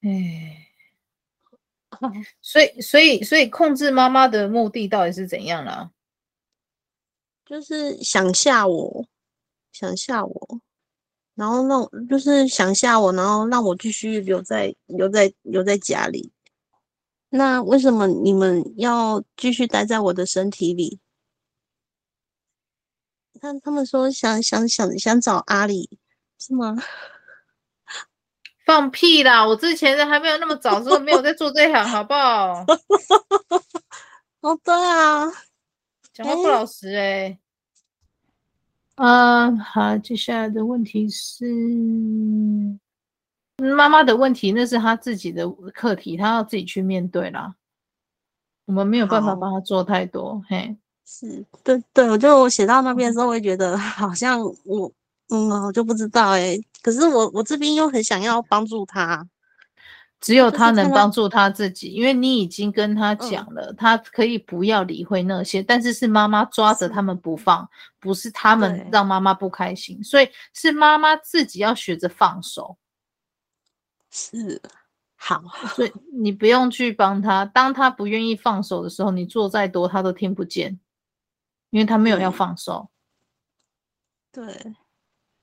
[0.00, 0.68] 哎，
[2.40, 5.90] 所以所以所以控制妈妈的目的到底是怎样啦？
[7.44, 9.06] 就是想吓我，
[9.70, 10.60] 想吓我，
[11.36, 16.32] 然后让就是想吓我，然后让我继续留在留在留在家里。
[17.28, 20.98] 那为什么你们要继续待在我的身体里？
[23.40, 25.98] 他他们说想想想想找阿里。
[26.38, 26.76] 是吗？
[28.66, 29.46] 放屁啦！
[29.46, 32.64] 我之前的还没有那么早，时候没有在做这行，好不好？
[34.40, 35.30] 哦，对啊，
[36.12, 37.38] 讲话不老实哎、欸。
[38.96, 41.46] 嗯、欸，uh, 好，接下来的问题是
[43.56, 47.54] 妈妈的问题，那是她自己的课题，她要自己去面对啦。
[48.66, 50.42] 我们没有办法帮她做太多。
[50.48, 54.92] 嘿，是对对，我就写到那边的时候，我会觉得好像我。
[55.28, 56.64] 嗯，我就不知道哎、欸。
[56.82, 59.26] 可是我我这边又很想要帮助他，
[60.20, 67.68] 只有他能帮助他自己，因为你已经跟他讲了，嗯、他可以不要理会那些，但是是妈妈抓着他们不放，
[68.00, 72.78] 不是他们让妈妈不开心，所以是妈妈自己要学着放手。
[74.10, 74.60] 是，
[75.14, 75.42] 好，
[75.74, 80.80] 所以你不用去帮他，当他不愿意放手的时候，你做再多他都听不见，
[81.70, 82.90] 因为他没有要放手。
[84.32, 84.74] 对。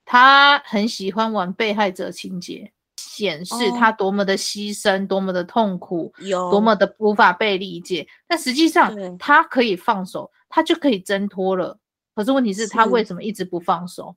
[0.05, 2.72] 他很喜欢玩被害者情节，
[3.13, 8.07] 显示他多么的牺牲，哦、多么的痛苦，有多么的无法被理解。
[8.27, 11.77] 但实际上，他可以放手，他就可以挣脱了。
[12.15, 14.15] 可是问题是，他为什么一直不放手？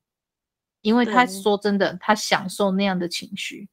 [0.81, 3.69] 因为他说真的，他享受那样的情绪。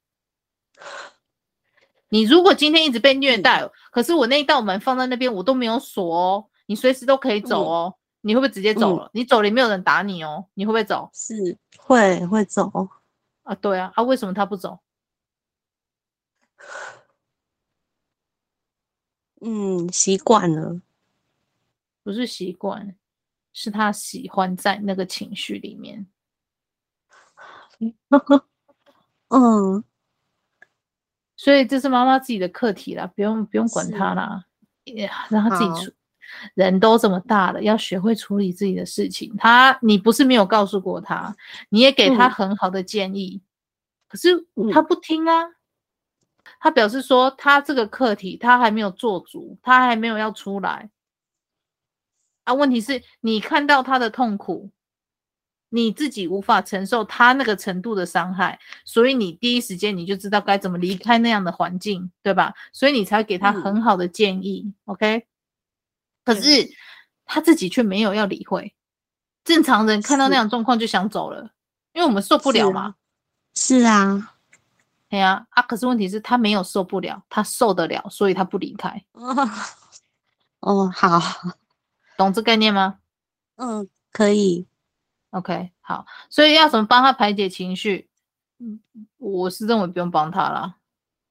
[2.09, 7.93] 你如果今天一直被虐待，可是我那一道门放在那边，我都没有锁哦，你随时都可以走哦。
[7.95, 9.03] 嗯你会不会直接走了？
[9.07, 11.09] 嗯、你走了也没有人打你哦，你会不会走？
[11.12, 12.71] 是会会走
[13.43, 14.79] 啊，对啊，啊，为什么他不走？
[19.45, 20.79] 嗯，习惯了，
[22.01, 22.95] 不是习惯，
[23.51, 26.07] 是他喜欢在那个情绪里面。
[29.28, 29.84] 嗯，
[31.36, 34.45] 所以这是妈妈自己的课题啦，不用不用管他啦，
[35.30, 35.91] 让他自己处。
[36.55, 39.36] 人都这么大了，要学会处理自己的事情。
[39.38, 41.36] 他，你不是没有告诉过他，
[41.67, 43.45] 你也给他很好的建议，嗯、
[44.07, 45.43] 可是他不听啊。
[46.59, 50.89] 他表示说，他这个课题他还没有做足，他还没有要出来。
[52.43, 54.69] 啊，问题是你看到他的痛苦，
[55.69, 62.53] 你自己无法承受他那个程度的伤害，所以你第一时间你就知道该怎么离开那样的环境，对吧？
[62.71, 64.63] 所以你才给他很好的建议。
[64.65, 65.25] 嗯、OK，
[66.25, 66.69] 可是
[67.25, 68.75] 他自己却没有要理会。
[69.45, 71.51] 正常人看到那样状况就想走了，
[71.93, 72.95] 因为我们受不了嘛。
[73.55, 74.32] 是啊，
[75.14, 75.61] 对啊，啊！
[75.61, 79.05] 可是问题是，他没有受不了，他受得了，所以他不离开。
[79.11, 79.47] 哦，
[80.61, 81.22] 哦，好。
[82.18, 82.97] 懂这概念吗？
[83.57, 84.66] 嗯，可以。
[85.30, 88.09] OK，好，所以要怎么帮他排解情绪？
[88.57, 88.80] 嗯，
[89.20, 90.78] 我是认为不用帮他啦。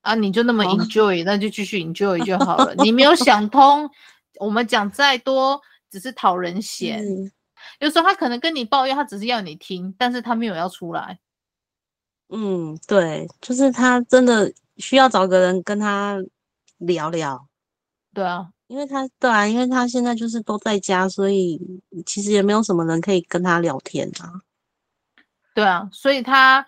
[0.02, 1.26] 啊，你就那么 enjoy，、oh.
[1.26, 2.72] 那就继续 enjoy 就好了。
[2.76, 3.90] 你没有 想通，
[4.38, 5.60] 我们讲再多
[5.90, 7.04] 只是讨人嫌。
[7.04, 7.32] 嗯、
[7.80, 11.18] 有时候他可能跟你抱怨，他只是要你听，但是他没有要出来。
[12.32, 16.16] 嗯，对，就是他真的需要找个人跟他
[16.78, 17.46] 聊聊。
[18.12, 18.48] 对啊。
[18.68, 21.60] 因为他对啊，因为他现在就是都在家，所以
[22.06, 24.40] 其实也没有什么人可以跟他聊天啊。
[25.54, 26.66] 对啊，所以他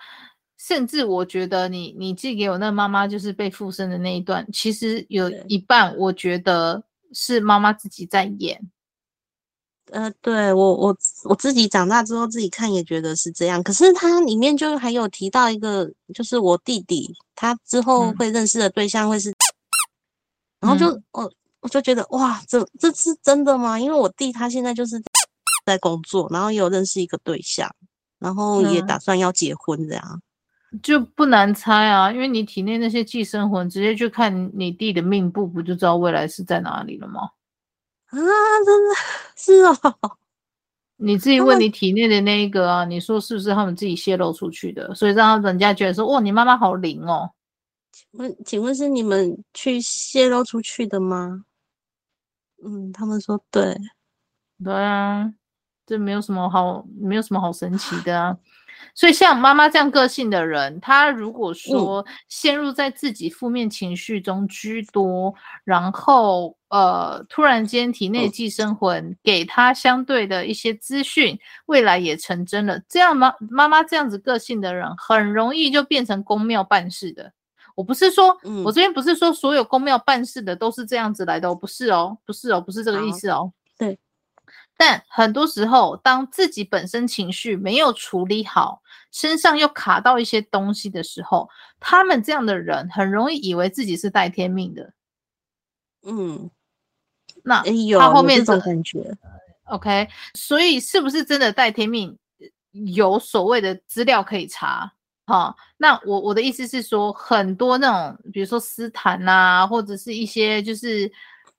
[0.59, 6.85] 甚至我觉得你你寄给我那妈妈就是被附身的那一段，其实有一半我觉得
[7.15, 8.61] 是妈妈自己在演。
[9.95, 19.35] 呃，对我我我自己长大之后自己看也觉得是这样，可是它里面就还有提到一个，就是我弟弟他之后会认识的对象会是，嗯、
[20.61, 21.25] 然后就我。
[21.25, 21.31] 嗯
[21.65, 23.81] 我就觉得哇，这这是真的吗？
[23.81, 25.03] 因为我弟他现在就是
[25.65, 27.67] 在工作，然后也有认识一个对象，
[28.19, 30.21] 然后也打算要结婚这样，
[30.73, 32.13] 嗯、就不难猜啊。
[32.13, 37.31] 因为你体内那些寄生魂，直接去看你弟的命簿，不就知道未来是在哪里了吗？
[38.21, 38.95] 啊，真的
[39.37, 40.19] 是哦。
[40.97, 44.95] 你自己问你体内的那一个啊，你说是不是他们自己泄露出去的？
[44.95, 47.31] 所以让人家觉得说，哇，你妈妈好灵哦。
[47.93, 51.45] 请问，请问是你们去泄露出去的吗？
[52.65, 53.77] 嗯，他们说对，
[54.63, 55.31] 对啊，
[55.85, 58.37] 这没有什么好，没有什么好神奇的啊。
[58.95, 72.81] 所以像妈妈这样个性的人，她如果说陷入在自己负面情绪中居多，嗯、然后呃，突然间体内寄生魂给她相对的一些资讯，未来也成真了。
[72.89, 77.33] 这样妈妈妈这样子个性的人，很容易就变成公庙办事的。
[77.77, 83.53] 我不是说，嗯、我这边不是说所有公庙办事的都是这样子来的，哦，不是哦，不是哦，不是这个意思哦。
[83.77, 83.99] 对，
[84.77, 91.49] 但很多时候，当自己本身情绪没有处理好，身上又卡到一些东西的时候，
[91.79, 94.93] 他们这样的人很容易以为自己是带天命的。
[96.07, 96.51] 嗯，
[97.43, 97.63] 那
[97.99, 99.17] 他后面这种感觉
[99.65, 102.19] ，OK，所以是不是真的带天命？
[102.73, 104.93] 有所谓的资料可以查。
[105.27, 111.11] 好，那我我的意思是说，很多那种，比如说斯坦呐、啊，或者是一些就是，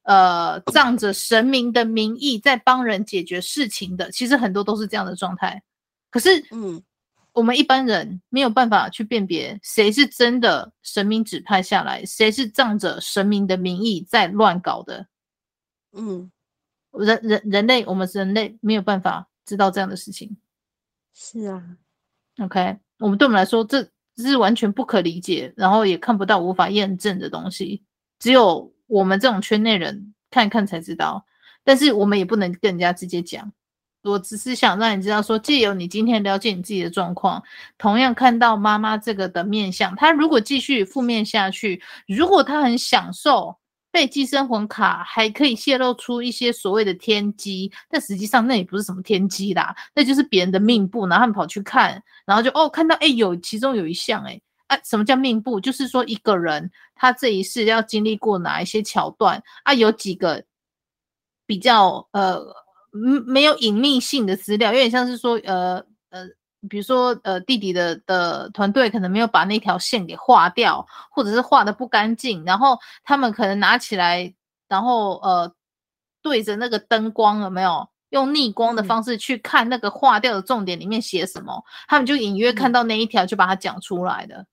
[0.05, 5.61] 呃，仗着神明的名义在帮人解决事情的，其实很多都是这样的状态。
[6.09, 6.81] 可是，嗯，
[7.33, 15.07] 我们一般人没有办法去辨别谁是真的神明指派下来，谁是仗着神明的名义在乱搞的。
[15.93, 16.31] 嗯，
[16.91, 20.37] 人人人类，我们人类没有办法知道这样的事情。
[21.13, 21.63] 是啊
[22.41, 22.77] ，OK。
[22.99, 27.83] 我们对我们来说，这是完全不可理解，然后也看不到、无法验证的东西。
[28.19, 31.25] 只有我们这种圈内人看看才知道。
[31.63, 33.51] 但是我们也不能跟人家直接讲。
[34.03, 37.43] 我只是想让你知道说，说借由你今天了解你自己的状况，
[37.77, 43.57] 同样看到妈妈这个的面相，她如果继续负面下去，如果她很享受。
[43.91, 54.37] 被寄生魂卡还可以泄露出一些所谓的天机，但实际上那也不是什么天机啦，那就是别人的命簿，然后他们跑去看，然后就哦看到哎有其中有一项哎
[54.67, 55.59] 啊什么叫命簿？
[55.59, 60.43] 就是说一个人他这一世要经历过哪一些桥段啊，有几个
[61.45, 62.41] 比较呃
[63.25, 66.27] 没有隐秘性的资料，有点像是说呃呃。
[66.67, 74.33] 比如说，呃，弟弟的的团队可能没有把那条线给画掉，或者是画的不干净，然后他们可能拿起来，
[74.67, 75.53] 然后呃，
[76.23, 84.47] 对着那个灯光有没有用逆光的方式去看那个画掉的重点里面写什么，嗯、他们就隐约看到那一条就把它讲出来的，嗯、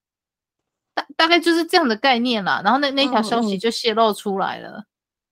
[0.94, 2.60] 大大概就是这样的概念啦。
[2.64, 4.86] 然后那那条消息就泄露出来了，嗯、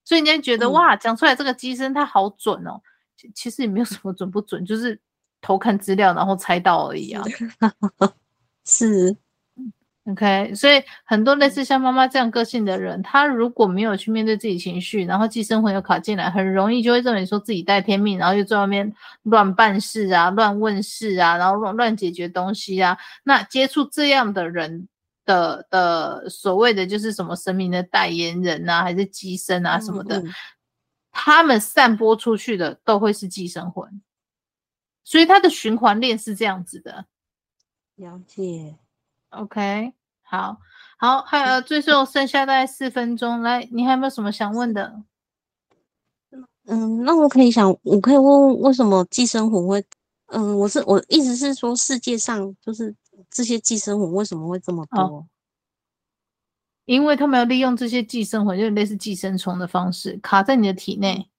[0.04, 2.80] 所以人家觉得、嗯、哇，讲出来这个机身它好准哦，
[3.16, 5.00] 其其实也没有什么准不准，就是。
[5.42, 7.24] 偷看资料，然后猜到而已啊。
[8.62, 9.16] 是
[10.04, 10.54] ，OK。
[10.54, 18.92] 所以很多类似像妈妈这样个性的人，他如果没有去面对自己情绪，然后寄生魂又卡进来，很容易就会认为说自己带天命，然后又在外面
[19.22, 22.98] 乱办事啊、乱问事啊，然后乱乱解决东西啊。
[23.24, 24.88] 那接触这样的人
[25.30, 30.34] 的的所谓的就是什么神明的代言人啊，还是寄生啊什么的，嗯嗯、
[31.12, 34.02] 他们散播出去的都会是寄生魂，
[35.04, 37.06] 所以它的循环链是这样子的。
[37.94, 38.76] 了解。
[39.28, 40.58] OK，好，
[40.98, 45.02] 好，还有最后剩下大概四分钟，来，你还有没有什么想问的？
[46.66, 49.84] 嗯，那我可以想，我可以问问为什么寄生魂会？
[50.32, 52.94] 嗯，我是我意思是说，世界上就是
[53.30, 55.00] 这些寄生魂为什么会这么多？
[55.00, 55.26] 哦，
[56.84, 61.30] 因为他们要利用这些寄生魂，就类似寄生虫的方式，卡在你的体内，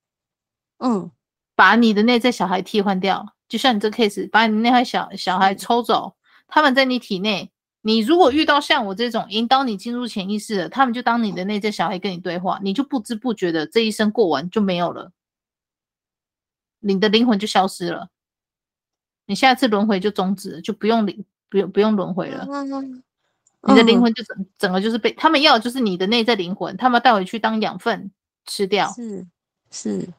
[0.78, 1.12] 嗯，
[1.56, 15.12] 把你的内在小孩替换掉，就像你这 case，把你那块小小孩抽走，嗯，他们在你体内，你如果遇到像我这种引导你进入潜意识的，他们就当你的内在小孩跟你对话，你就不知不觉的这一生过完就没有了，
[16.80, 18.10] 你的灵魂就消失了。
[19.26, 22.47] 你下次轮回就终止了，就不用领，不用不用轮回了。
[22.49, 23.04] 嗯、
[23.68, 28.10] 你的灵魂就整整个就是被他们要就是你的内在灵魂，他们带回去当养分
[28.47, 28.89] 吃掉。
[28.93, 29.28] 是
[29.70, 30.10] 是，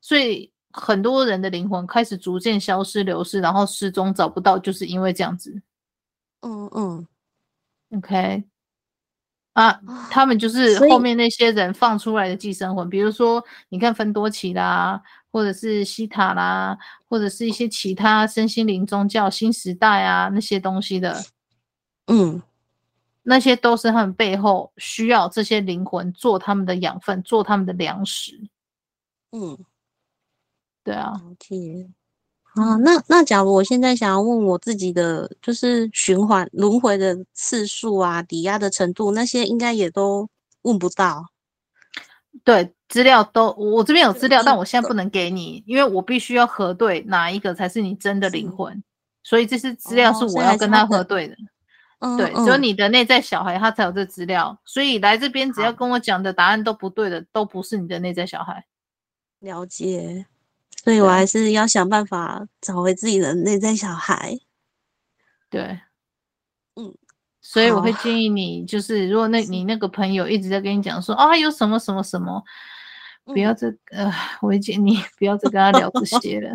[0.00, 5.60] 所以很多人的灵魂开始逐渐消失、流失，然后失踪找不到，就是因为这样子。
[6.40, 7.06] 嗯嗯
[7.96, 8.42] ，OK。
[9.54, 16.78] 啊，他们就是后面那些人放出来的寄生魂，比如说你看芬多奇啦，或者是西塔啦，
[17.08, 21.24] 或者是一些其他身心灵宗教、新时代啊那些东西的，
[22.06, 22.42] 嗯，
[23.22, 28.48] 那些都是他们背后需要这些灵魂做他们的养分，做他们的粮食。
[29.32, 29.58] 嗯，
[30.84, 31.12] 对啊。
[32.54, 40.28] 啊，那那假如我现在想要问我自己的，就是循环轮回的次数啊，抵押的程度，那些应该也都
[40.62, 41.26] 问不到。
[42.42, 48.82] 对，资料都我这边有资料，但我现在不能给你，因为我必须要核对哪一个才是你真的灵魂，
[49.22, 51.36] 所以这些资料是我要跟他核对的。
[52.00, 58.64] 哦、对，只有你的内在小孩他才有这资料，所以来这边只要跟我讲的答案都不对的，都不是你的内在小孩。
[59.40, 60.26] 了解。
[60.84, 64.38] 所以我还是要想办法找回自己的内在小孩。
[65.50, 65.80] 对，
[66.76, 66.94] 嗯，
[67.42, 72.42] 所以我会建议你，就是如果那你那个朋友一直在跟你讲说啊，有什么什么什么，
[73.32, 74.12] 不要再、嗯、呃，
[74.42, 76.50] 我会建议你不要再跟他聊这 些了。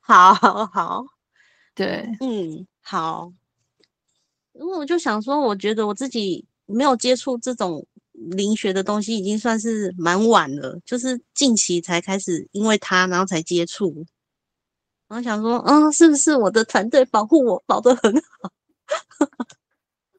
[0.00, 1.04] 好好好，
[1.74, 3.32] 对，嗯，好。
[4.52, 7.86] 因为我就想说，我觉得我自己没有接触这种。
[8.12, 14.04] 灵学的东西已经算是蛮晚了，就是近期才开始，因为他然后才接触，
[15.08, 18.50] 然后想说，嗯，是不是我的团队保护我保得很好？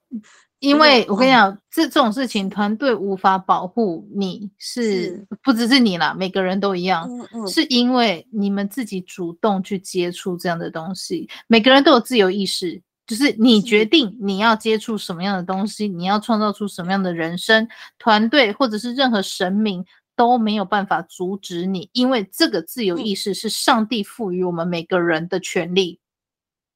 [0.62, 5.28] 因为我跟你讲，这这种事情团队无法保护你是，是。
[5.44, 12.80] 不只是你啦，每个人都一样，嗯嗯，是因为你们自己主动去接触这样的东西，每个人都有自由意识。
[13.08, 19.84] 就是你决定你要接触什么样的东西，你要创造出什么样的人生，团队或者是任何神明
[20.16, 26.00] 都没有办法阻止你，因为这个自由意识是上帝赋予我们每个人的权利。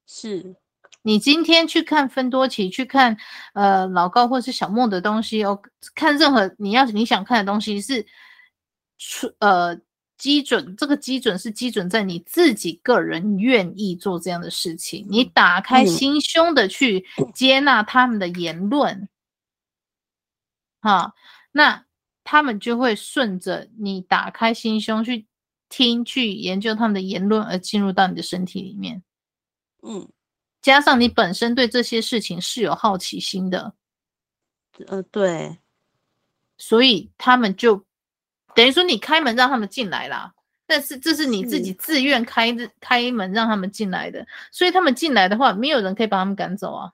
[0.06, 0.56] 是
[1.06, 3.16] 你今天去看芬多奇，去看
[3.54, 5.62] 呃老高或是小莫的东西哦，
[5.94, 8.04] 看任何你要你想看的东西是
[8.98, 9.78] 出呃。
[10.18, 17.04] 基准，这个基准是基准在你自己个人愿意做这样的事情，你打开心胸的去
[17.34, 19.10] 接纳他们的言论，
[20.80, 21.12] 好，
[21.52, 21.84] 那
[22.24, 25.26] 他们就会顺着你打开心胸去
[25.68, 29.02] 听、去研究他们的言论而进入到你的身体里面。
[29.82, 30.08] 嗯，
[30.66, 33.72] 加上你本身对这些事情是有好奇心的，
[34.88, 35.56] 呃，对，
[36.58, 37.86] 所以他们就。
[38.52, 40.34] 等于说你开门让他们进来啦，
[40.66, 46.92] 但是这是你自己自愿开开门让他们进来的，所以他们进来的话，没有人可以把他们赶走啊，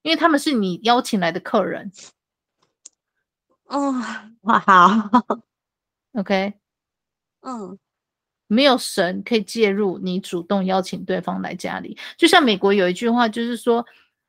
[0.00, 1.92] 因为他们是你邀请来的客人。
[3.64, 3.92] 哦，
[4.40, 5.10] 哇，好
[6.14, 6.54] ，OK，
[7.40, 7.78] 嗯，
[8.46, 13.84] 没有神可以介入你主动邀请对方来家里，就像美国有一句话，就是说，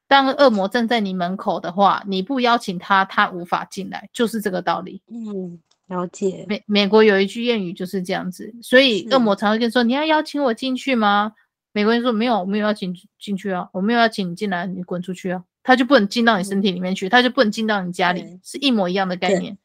[0.08, 5.02] 当恶魔站在你门口的话，你不邀请他，他无法进来，就是这个道理。
[5.08, 5.60] 嗯。
[5.88, 11.32] 了解，美美国有一句谚语就是这样子，所以恶魔常会跟你说：“你要邀请我进去吗？”
[11.72, 19.58] 美国人说：“没有，我没有邀请进去啊，我没有邀请你进来，你滚出去啊！”他就不能进到你身体里面去，他就不能进到你家里，是一模一样的概念。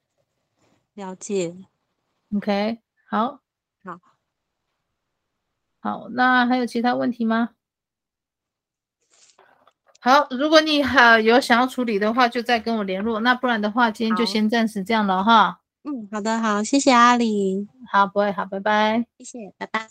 [0.95, 1.57] 了解
[2.37, 2.79] ，OK，
[3.09, 3.41] 好，
[3.83, 3.99] 好，
[5.83, 7.51] 好，那还有其他问题吗？
[9.99, 13.19] 好，如果你还有想要处理的话，就再跟我联络。
[13.19, 15.61] 那不然的话，今天就先暂时这样了哈。
[15.83, 19.89] 嗯，好的，好，谢谢阿里，好，不会，好，拜拜，谢谢，拜拜。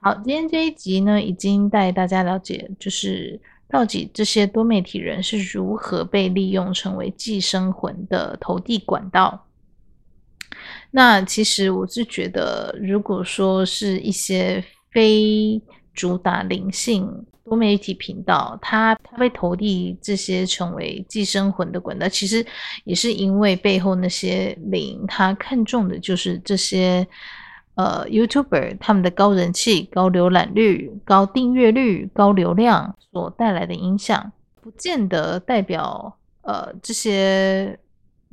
[0.00, 9.46] 好，今天这一集呢，已经带大家了解，就是到底这些多媒体人是如何被利用成为寄生魂的投递管道。
[10.94, 15.58] 那其实我是觉得，如果说是一些非
[15.94, 17.10] 主打灵性
[17.44, 22.44] 多媒体频道，它它被投递这些成为寄生魂的管道，其实
[22.84, 27.06] 也是因为背后那些灵，他看重的就是这些
[27.74, 34.30] 呃 YouTuber 他们的高人气、高浏览率、高订阅率、高流量所带来的影响，
[34.60, 37.78] 不见得代表呃这些。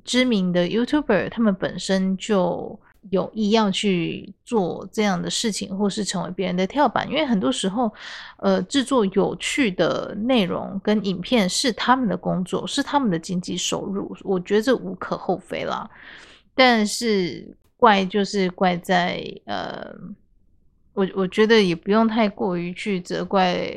[0.10, 2.80] 知名的 YouTuber，他们本身就
[3.12, 7.08] 有意要去做这样的事情，或是成为别人的跳板。
[7.08, 7.94] 因为很多时候，
[8.38, 14.18] 呃，制作有趣的内容跟影片是他们的工作，是他们的经济收入。
[14.24, 15.88] 我觉得这无可厚非啦。
[16.56, 17.48] 但是
[17.78, 19.94] 怪就是怪在呃。
[21.00, 23.72] 我我觉得也不用太过于去责怪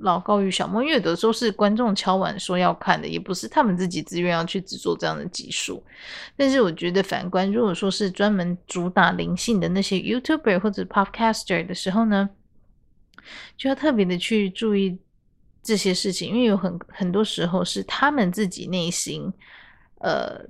[0.00, 5.80] 老高与小茉，因为有的时候是观众敲碗说要看的，也不是他们自己自愿要去制作这样的集数。
[6.36, 12.28] 但是我觉得反观，如果说是专门主打灵性的那些 YouTuber 或者 Podcaster 的时候呢，
[13.56, 14.98] 就要特别的去注意
[15.62, 19.32] 这些事情，因为有很很多时候是他们自己内心
[20.00, 20.40] 呃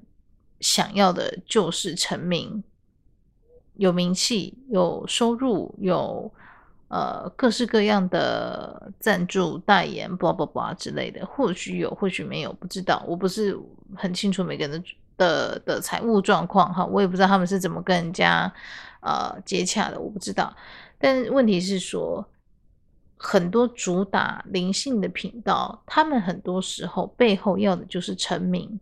[0.61, 2.65] 想要的就是成名。
[3.77, 6.31] 有名气、有收入、有
[6.89, 13.05] 呃各式各样的赞助、代言，blah blah blah 之类的，或许有，或许没有，不知道。
[13.07, 13.59] 我不是
[13.95, 18.51] 很清楚每个人的的的财务状况哈，我也不知道他们是怎么跟人家
[19.01, 20.55] 呃接洽的，我不知道。
[20.99, 22.27] 但问题是说，
[23.19, 28.81] 很多主打灵性的频道，他们很多时候背后要的就是成名，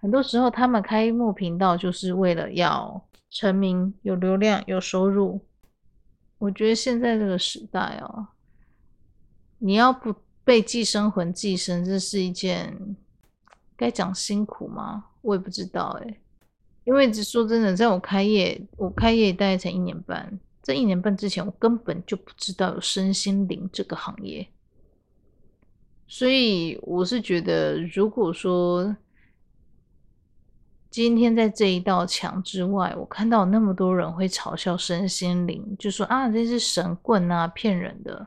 [0.00, 3.02] 很多时候他们开幕频道就是为了要。
[3.38, 5.42] 成名有流量有收入，
[6.38, 8.28] 我觉得现在这个时代哦，
[9.58, 12.96] 你要不被寄生魂寄生，这是一件
[13.76, 15.04] 该讲辛苦吗？
[15.20, 16.18] 我也不知道诶，
[16.84, 24.48] 因为只说真的，在我开业，我开业大概才一年半，这一年半之前，我根本就不知道有身心灵这个行业，
[26.06, 28.96] 所以我是觉得，如果说。
[30.96, 38.26] 今天在这一道墙之外，我看到那么多人会嘲笑身心灵，就说啊，这是神棍啊，骗人的。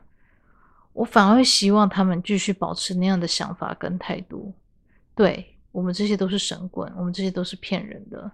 [0.92, 4.54] 我反而希望他们继续保持那样的想法跟态度。
[5.16, 8.30] 对，我们这些都是神棍，我们这些都是骗人的。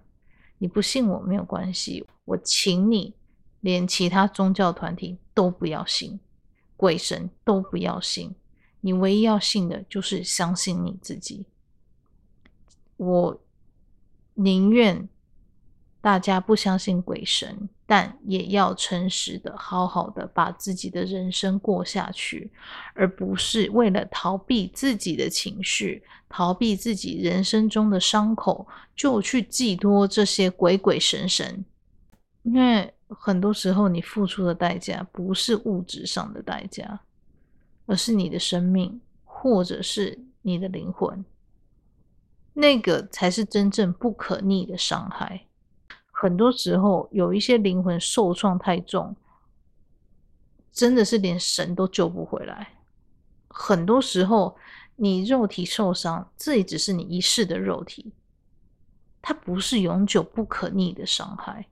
[0.59, 3.15] 你不信我没有关系，我请你
[3.61, 6.19] 连其他宗教团体都不要信，
[6.75, 8.35] 鬼神都不要信，
[8.81, 11.47] 你唯一要信的就是相信你自己。
[12.97, 13.41] 我。
[14.39, 15.09] 宁愿
[15.99, 22.51] 大家不相信鬼神，但也要诚实的、好好的把自己的人生过下去，
[22.93, 31.65] 而不是为了逃避自己的情绪、逃避自己人生中的伤口，就去寄托这些鬼鬼神神。
[32.43, 37.01] 因为很多时候，你付出的代价不是物质上的代价，
[37.87, 41.25] 而是你的生命，或者是你的灵魂。
[42.59, 45.45] 那个才是真正不可逆的伤害。
[46.11, 49.15] 很多时候，有一些灵魂受创太重，
[50.71, 52.79] 真的是连神都救不回来。
[53.47, 54.57] 很多时候，
[54.95, 58.11] 你肉体受伤，这也只是你一世的肉体，
[59.21, 61.67] 它不是永久不可逆的伤害。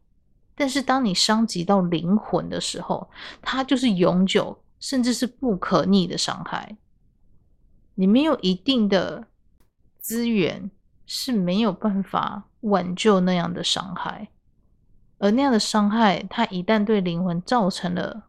[0.54, 3.10] 但是，当你伤及到灵魂的时候，
[3.42, 6.78] 它就是永久，甚至是不可逆的伤害。
[7.96, 9.28] 你没有一定的
[9.98, 10.70] 资源。
[11.08, 14.30] 是没有办法挽救那样的伤害，
[15.20, 18.24] 而那样的伤害，它一旦对灵魂造成了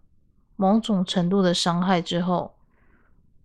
[0.57, 2.55] 某种程度的伤害之后，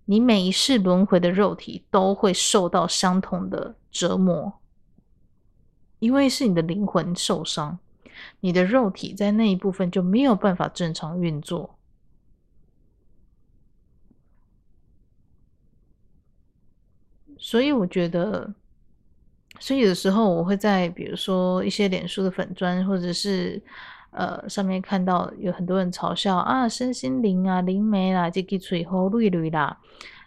[0.05, 4.59] 你每一世轮回的肉体都会受到相同的折磨，
[5.99, 7.79] 因为是你的灵魂受伤，
[8.41, 11.77] 你的肉体在那一部分就没有办法正常运作，
[17.37, 18.53] 所以我觉得。
[19.61, 23.61] 所以有的时候我会在比如说一些脸书的粉专，或者是
[24.09, 29.77] 呃上面看到有很多人嘲笑啊身心灵啊灵媒啦，这个嘴后绿绿啦，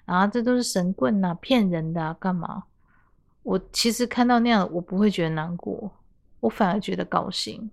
[0.04, 2.62] 啊这都是神棍呐、骗人的啊，干嘛？
[3.42, 5.90] 我其实看到那样，我不会觉得难过，
[6.38, 7.68] 我反而觉得高兴，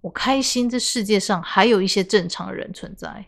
[0.00, 3.26] 我开心这世界上还有一些正常人存在。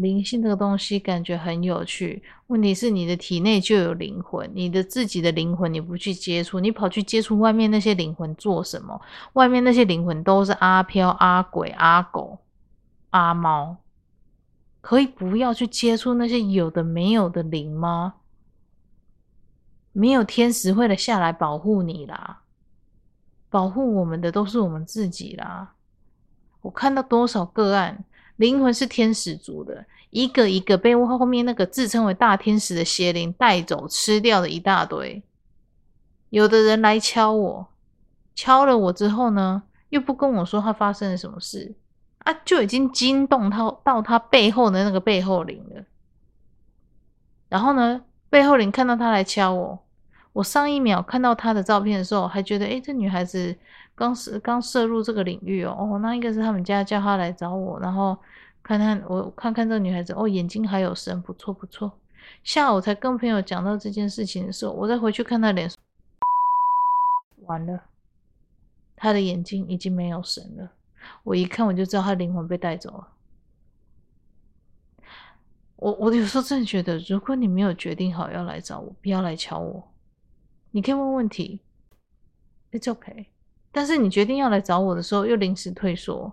[0.00, 9.00] 灵性这个东西感觉很有趣，问题是你的体内就有灵魂，你的自己的灵魂你不去接触，你跑去接触外面那些灵魂做什么？
[9.34, 12.38] 外面那些灵魂都是阿飘、阿鬼、阿狗、
[13.10, 13.76] 阿猫，
[14.80, 18.14] 可以不要去接触那些有的没有的灵吗？
[19.92, 22.42] 没有天使会的下来保护你啦，
[23.50, 25.74] 保护我们的都是我们自己啦。
[26.62, 28.04] 我看到多少个案，
[28.40, 35.22] 灵魂是天使族的，一个一个被后面那个自称为大天使的邪灵带走吃掉了一大堆。
[36.30, 37.68] 有的人来敲我，
[38.34, 41.74] 敲了我之后呢，又不跟我说他发生了什么事
[42.20, 45.84] 啊，就已经惊动到到他背后的那个背后灵了。
[47.50, 49.78] 然后呢，背后灵看到他来敲我，
[50.32, 53.54] 我上一秒看到他的照片的时候，还觉得，诶，这女孩子
[54.00, 58.16] 刚是刚涉入这个领域哦，哦，那应该是他们家叫她来找我，然后
[58.62, 61.92] 看看我看看这个女孩子，哦，眼睛还有神，不错不错。
[62.42, 65.70] 下午才跟朋友讲到这件事情的时候，我再回去看她脸，
[67.44, 67.78] 完了，
[68.96, 70.70] 她的眼睛已经没有神了，
[71.22, 73.08] 我一看我就知道她灵魂被带走了。
[75.76, 79.92] 我我有时候真的觉得，如果你没有决定好要来找我，不要来敲我。
[80.70, 81.60] 你可以问问题
[82.72, 83.26] ，It's okay。
[83.72, 86.32] 但是你决定要来找我的时候，又临时退缩。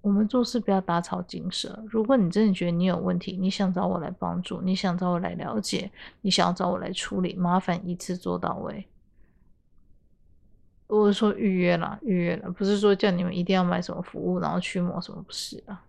[0.00, 1.84] 我们做事不要打草惊蛇。
[1.88, 5.90] 如果你真的觉得你有问题，你想找我来帮助，你想找我来了解，
[6.22, 8.88] 你想要找我来处理，麻烦一次做到位。
[10.88, 15.84] 我是说预约啦，预约啦，不是说叫你们一定要买什么服务，然后驱魔什么，不是啊。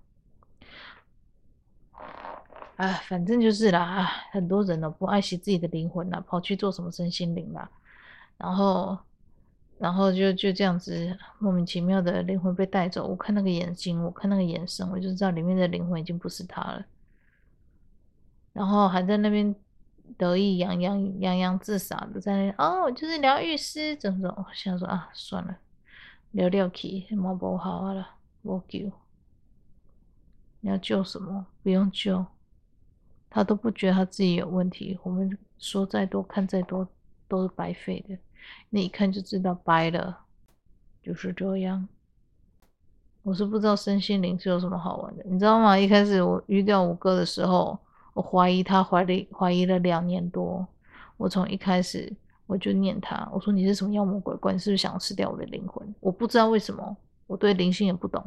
[2.76, 7.70] 哎，反正就是啦，很多人呢不爱惜自己的灵魂啦，跑去做什么身心灵啦，
[8.38, 8.97] 然后，
[9.80, 13.07] 然后就就这样子莫名其妙的灵魂被带走。
[13.07, 16.86] 我看那个眼睛，我看那个眼神，我就知道里面的灵魂已经不是他了。
[18.53, 19.53] 然后还在那边
[20.17, 25.57] 得意洋洋、洋洋自洒的在那哦，就是疗愈师，怎么怎么，想说啊，算了，
[26.32, 28.07] 聊聊去，毛不好了，
[28.43, 28.91] 我救，
[30.61, 31.45] 你要救什么？
[31.63, 32.26] 不用救。
[33.30, 36.88] 他都不觉得他自己有问题，我们说再多看再多
[37.28, 38.15] 都是白费的，
[38.69, 40.17] 你一看就知道白了，
[41.01, 41.87] 就是这样。
[43.21, 45.77] 我是不知道身心灵是有什么好玩的，你知道吗？
[45.77, 47.77] 一开始我遇到我哥的时候，
[48.13, 50.67] 我怀疑他怀疑怀疑了两年多。
[51.17, 52.11] 我从一开始
[52.45, 54.53] 我就念他，我说你是什么妖魔鬼怪？
[54.53, 55.95] 你是不是想吃掉我的灵魂？
[55.99, 58.23] 我不知道为什么，我对灵性也不懂，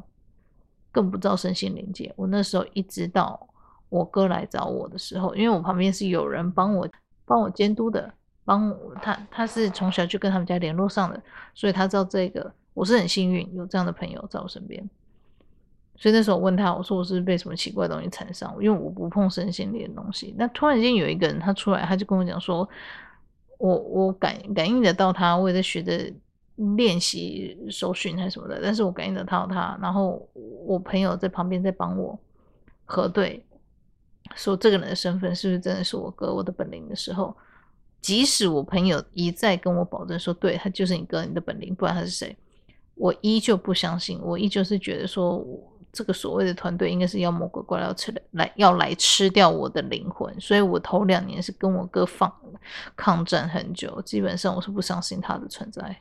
[0.92, 2.12] 更不知道身心灵界。
[2.16, 3.48] 我那时候一直到。
[3.88, 6.88] 我哥来找我的时候，因为我旁边是有人帮我
[7.24, 8.12] 帮我监督的，
[8.46, 11.22] 帮他他是从小就跟他们家联络上的，
[11.52, 12.50] 所以他知道这个。
[12.72, 14.86] 我是很幸运有这样的朋友在我身边，
[15.96, 18.54] 所以那时候我问他，我说我是被什么奇怪的东西缠上？
[18.60, 20.34] 因为我不碰身心灵的东西。
[20.36, 22.68] 那突然间有一个人他出来，他就跟我讲说，
[23.56, 26.12] 我我感感应得到他，我也在学着
[26.76, 30.28] 练习手训还是什么的，但是我感应得到他，然后
[30.66, 32.18] 我朋友在旁边在帮我
[32.84, 33.42] 核对。
[34.34, 37.34] 说这个人的身份是不是真的是我哥，我的本灵的时候，
[38.00, 42.36] 即使我朋友一再跟我保证说，对，他就是你哥，你的本灵，不然他是谁？
[42.94, 45.44] 我依旧不相信，我依旧是觉得说，
[45.92, 52.32] 这个所谓的团队应该是妖魔鬼怪要吃来要来吃掉我的灵魂，所以我头两年是跟我哥放
[52.94, 55.96] 抗战很久，基本上我是不相信他的存在。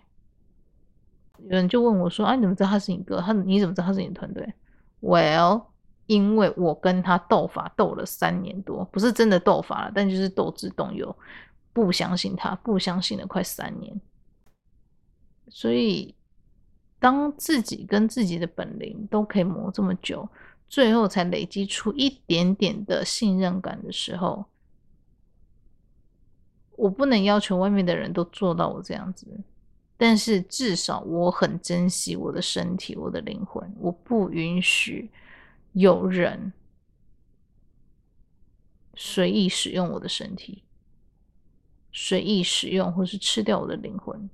[1.40, 3.20] 有人就问我说，啊，你怎么知道他是你哥？
[3.20, 4.54] 他你怎么知道他是你团队
[5.02, 5.64] ？Well。
[6.08, 11.16] 因为我跟他斗法斗了三年多，不是真的斗法了，但就是斗智斗勇，
[11.76, 14.00] 不相信他，不相信了快三年。
[15.50, 16.16] 所以，
[17.00, 20.30] 当自己跟自己的本领都可以磨这么久，
[20.70, 24.46] 最后才累积出一点点的信任感的时候，
[26.78, 29.28] 我不能要求外面的人都做到我这样子，
[29.98, 35.12] 但是至少我很珍惜我的身体，我的灵魂，我不允许。
[35.74, 36.54] 有人
[38.96, 40.64] 随意使用我的身体，
[41.98, 44.30] 随意使用或是吃掉我的灵魂，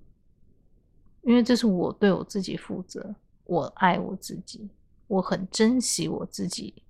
[1.21, 3.13] 因为这是我对我自己负责。
[3.43, 4.67] 我爱我自己，
[5.05, 6.81] 我很珍惜我自己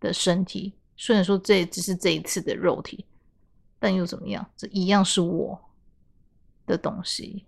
[0.00, 0.72] 的身体。
[0.96, 3.04] 虽然说这只是这一次的肉体，
[3.78, 4.44] 但又怎么样？
[4.56, 5.60] 这一样是我
[6.64, 7.44] 的东西。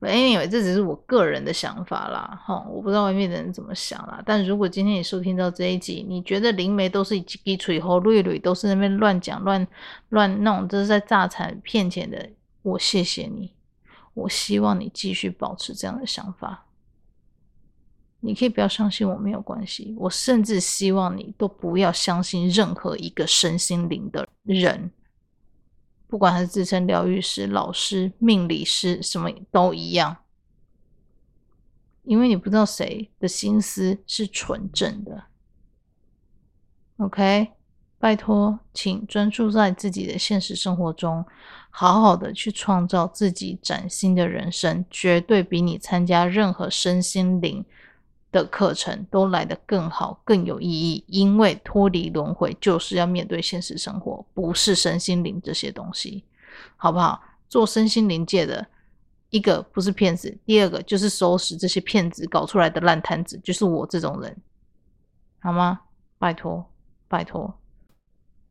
[0.00, 4.22] Anyway，这只是我个人的想法啦，哈，我不知道外面的人怎么想啦。
[4.24, 9.66] 但如果今天你收听到这一集，你觉得灵媒都是一吹后绿绿，都是那边乱讲、乱
[10.08, 12.30] 乱弄，这是在诈财骗钱的，
[12.62, 13.52] 我谢谢你。
[14.14, 16.64] 我希望你继续保持这样的想法。
[18.20, 19.94] 你可以不要相信我，没有关系。
[19.98, 24.90] 我甚至希望你都不要相信任何一个身心灵的人。
[26.10, 30.16] 不管他是自称疗愈师、老师、命理师，什么都一样。
[32.02, 35.24] 因为你不知道谁的心思是纯正的。
[36.96, 37.52] OK，
[37.98, 41.24] 拜托，请专注在自己的现实生活中，
[41.70, 47.64] 好好的去创造自己崭新的人生，绝对比你参加任何身心灵
[48.32, 51.04] 的课程都来得更好、更有意义。
[51.06, 56.24] 因为脱离轮回就是要面对现实生活，不是身心灵这些东西，
[56.76, 57.22] 好不好？
[57.48, 58.66] 做身心灵界的。
[59.30, 64.36] 一个不是骗子，第二个就是收拾这些骗子搞出来的烂摊子，就是我这种人，
[65.38, 65.82] 好吗？
[66.18, 66.68] 拜托，
[67.06, 67.56] 拜托，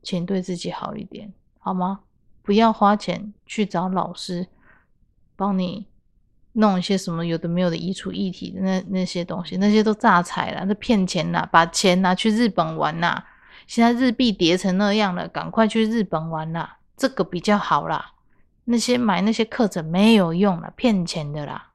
[0.04, 2.00] 请对自己好一点，好吗？
[2.42, 4.48] 不要花钱去找老师
[5.36, 5.86] 帮你
[6.54, 13.24] 弄一些什么有的没有的移除异体的那那些东西，那些都诈财了，那骗钱呐，把钱拿去日本玩呐！
[13.68, 18.14] 现在日币跌成那样了，赶快去日本玩啦，这个比较好啦。
[18.66, 21.70] 那些买那些课程没有用了，骗钱的啦！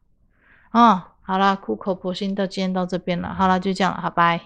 [0.72, 4.40] 哦，好啦，苦口婆心到今天到这边了，好啦，就这样了，好，拜。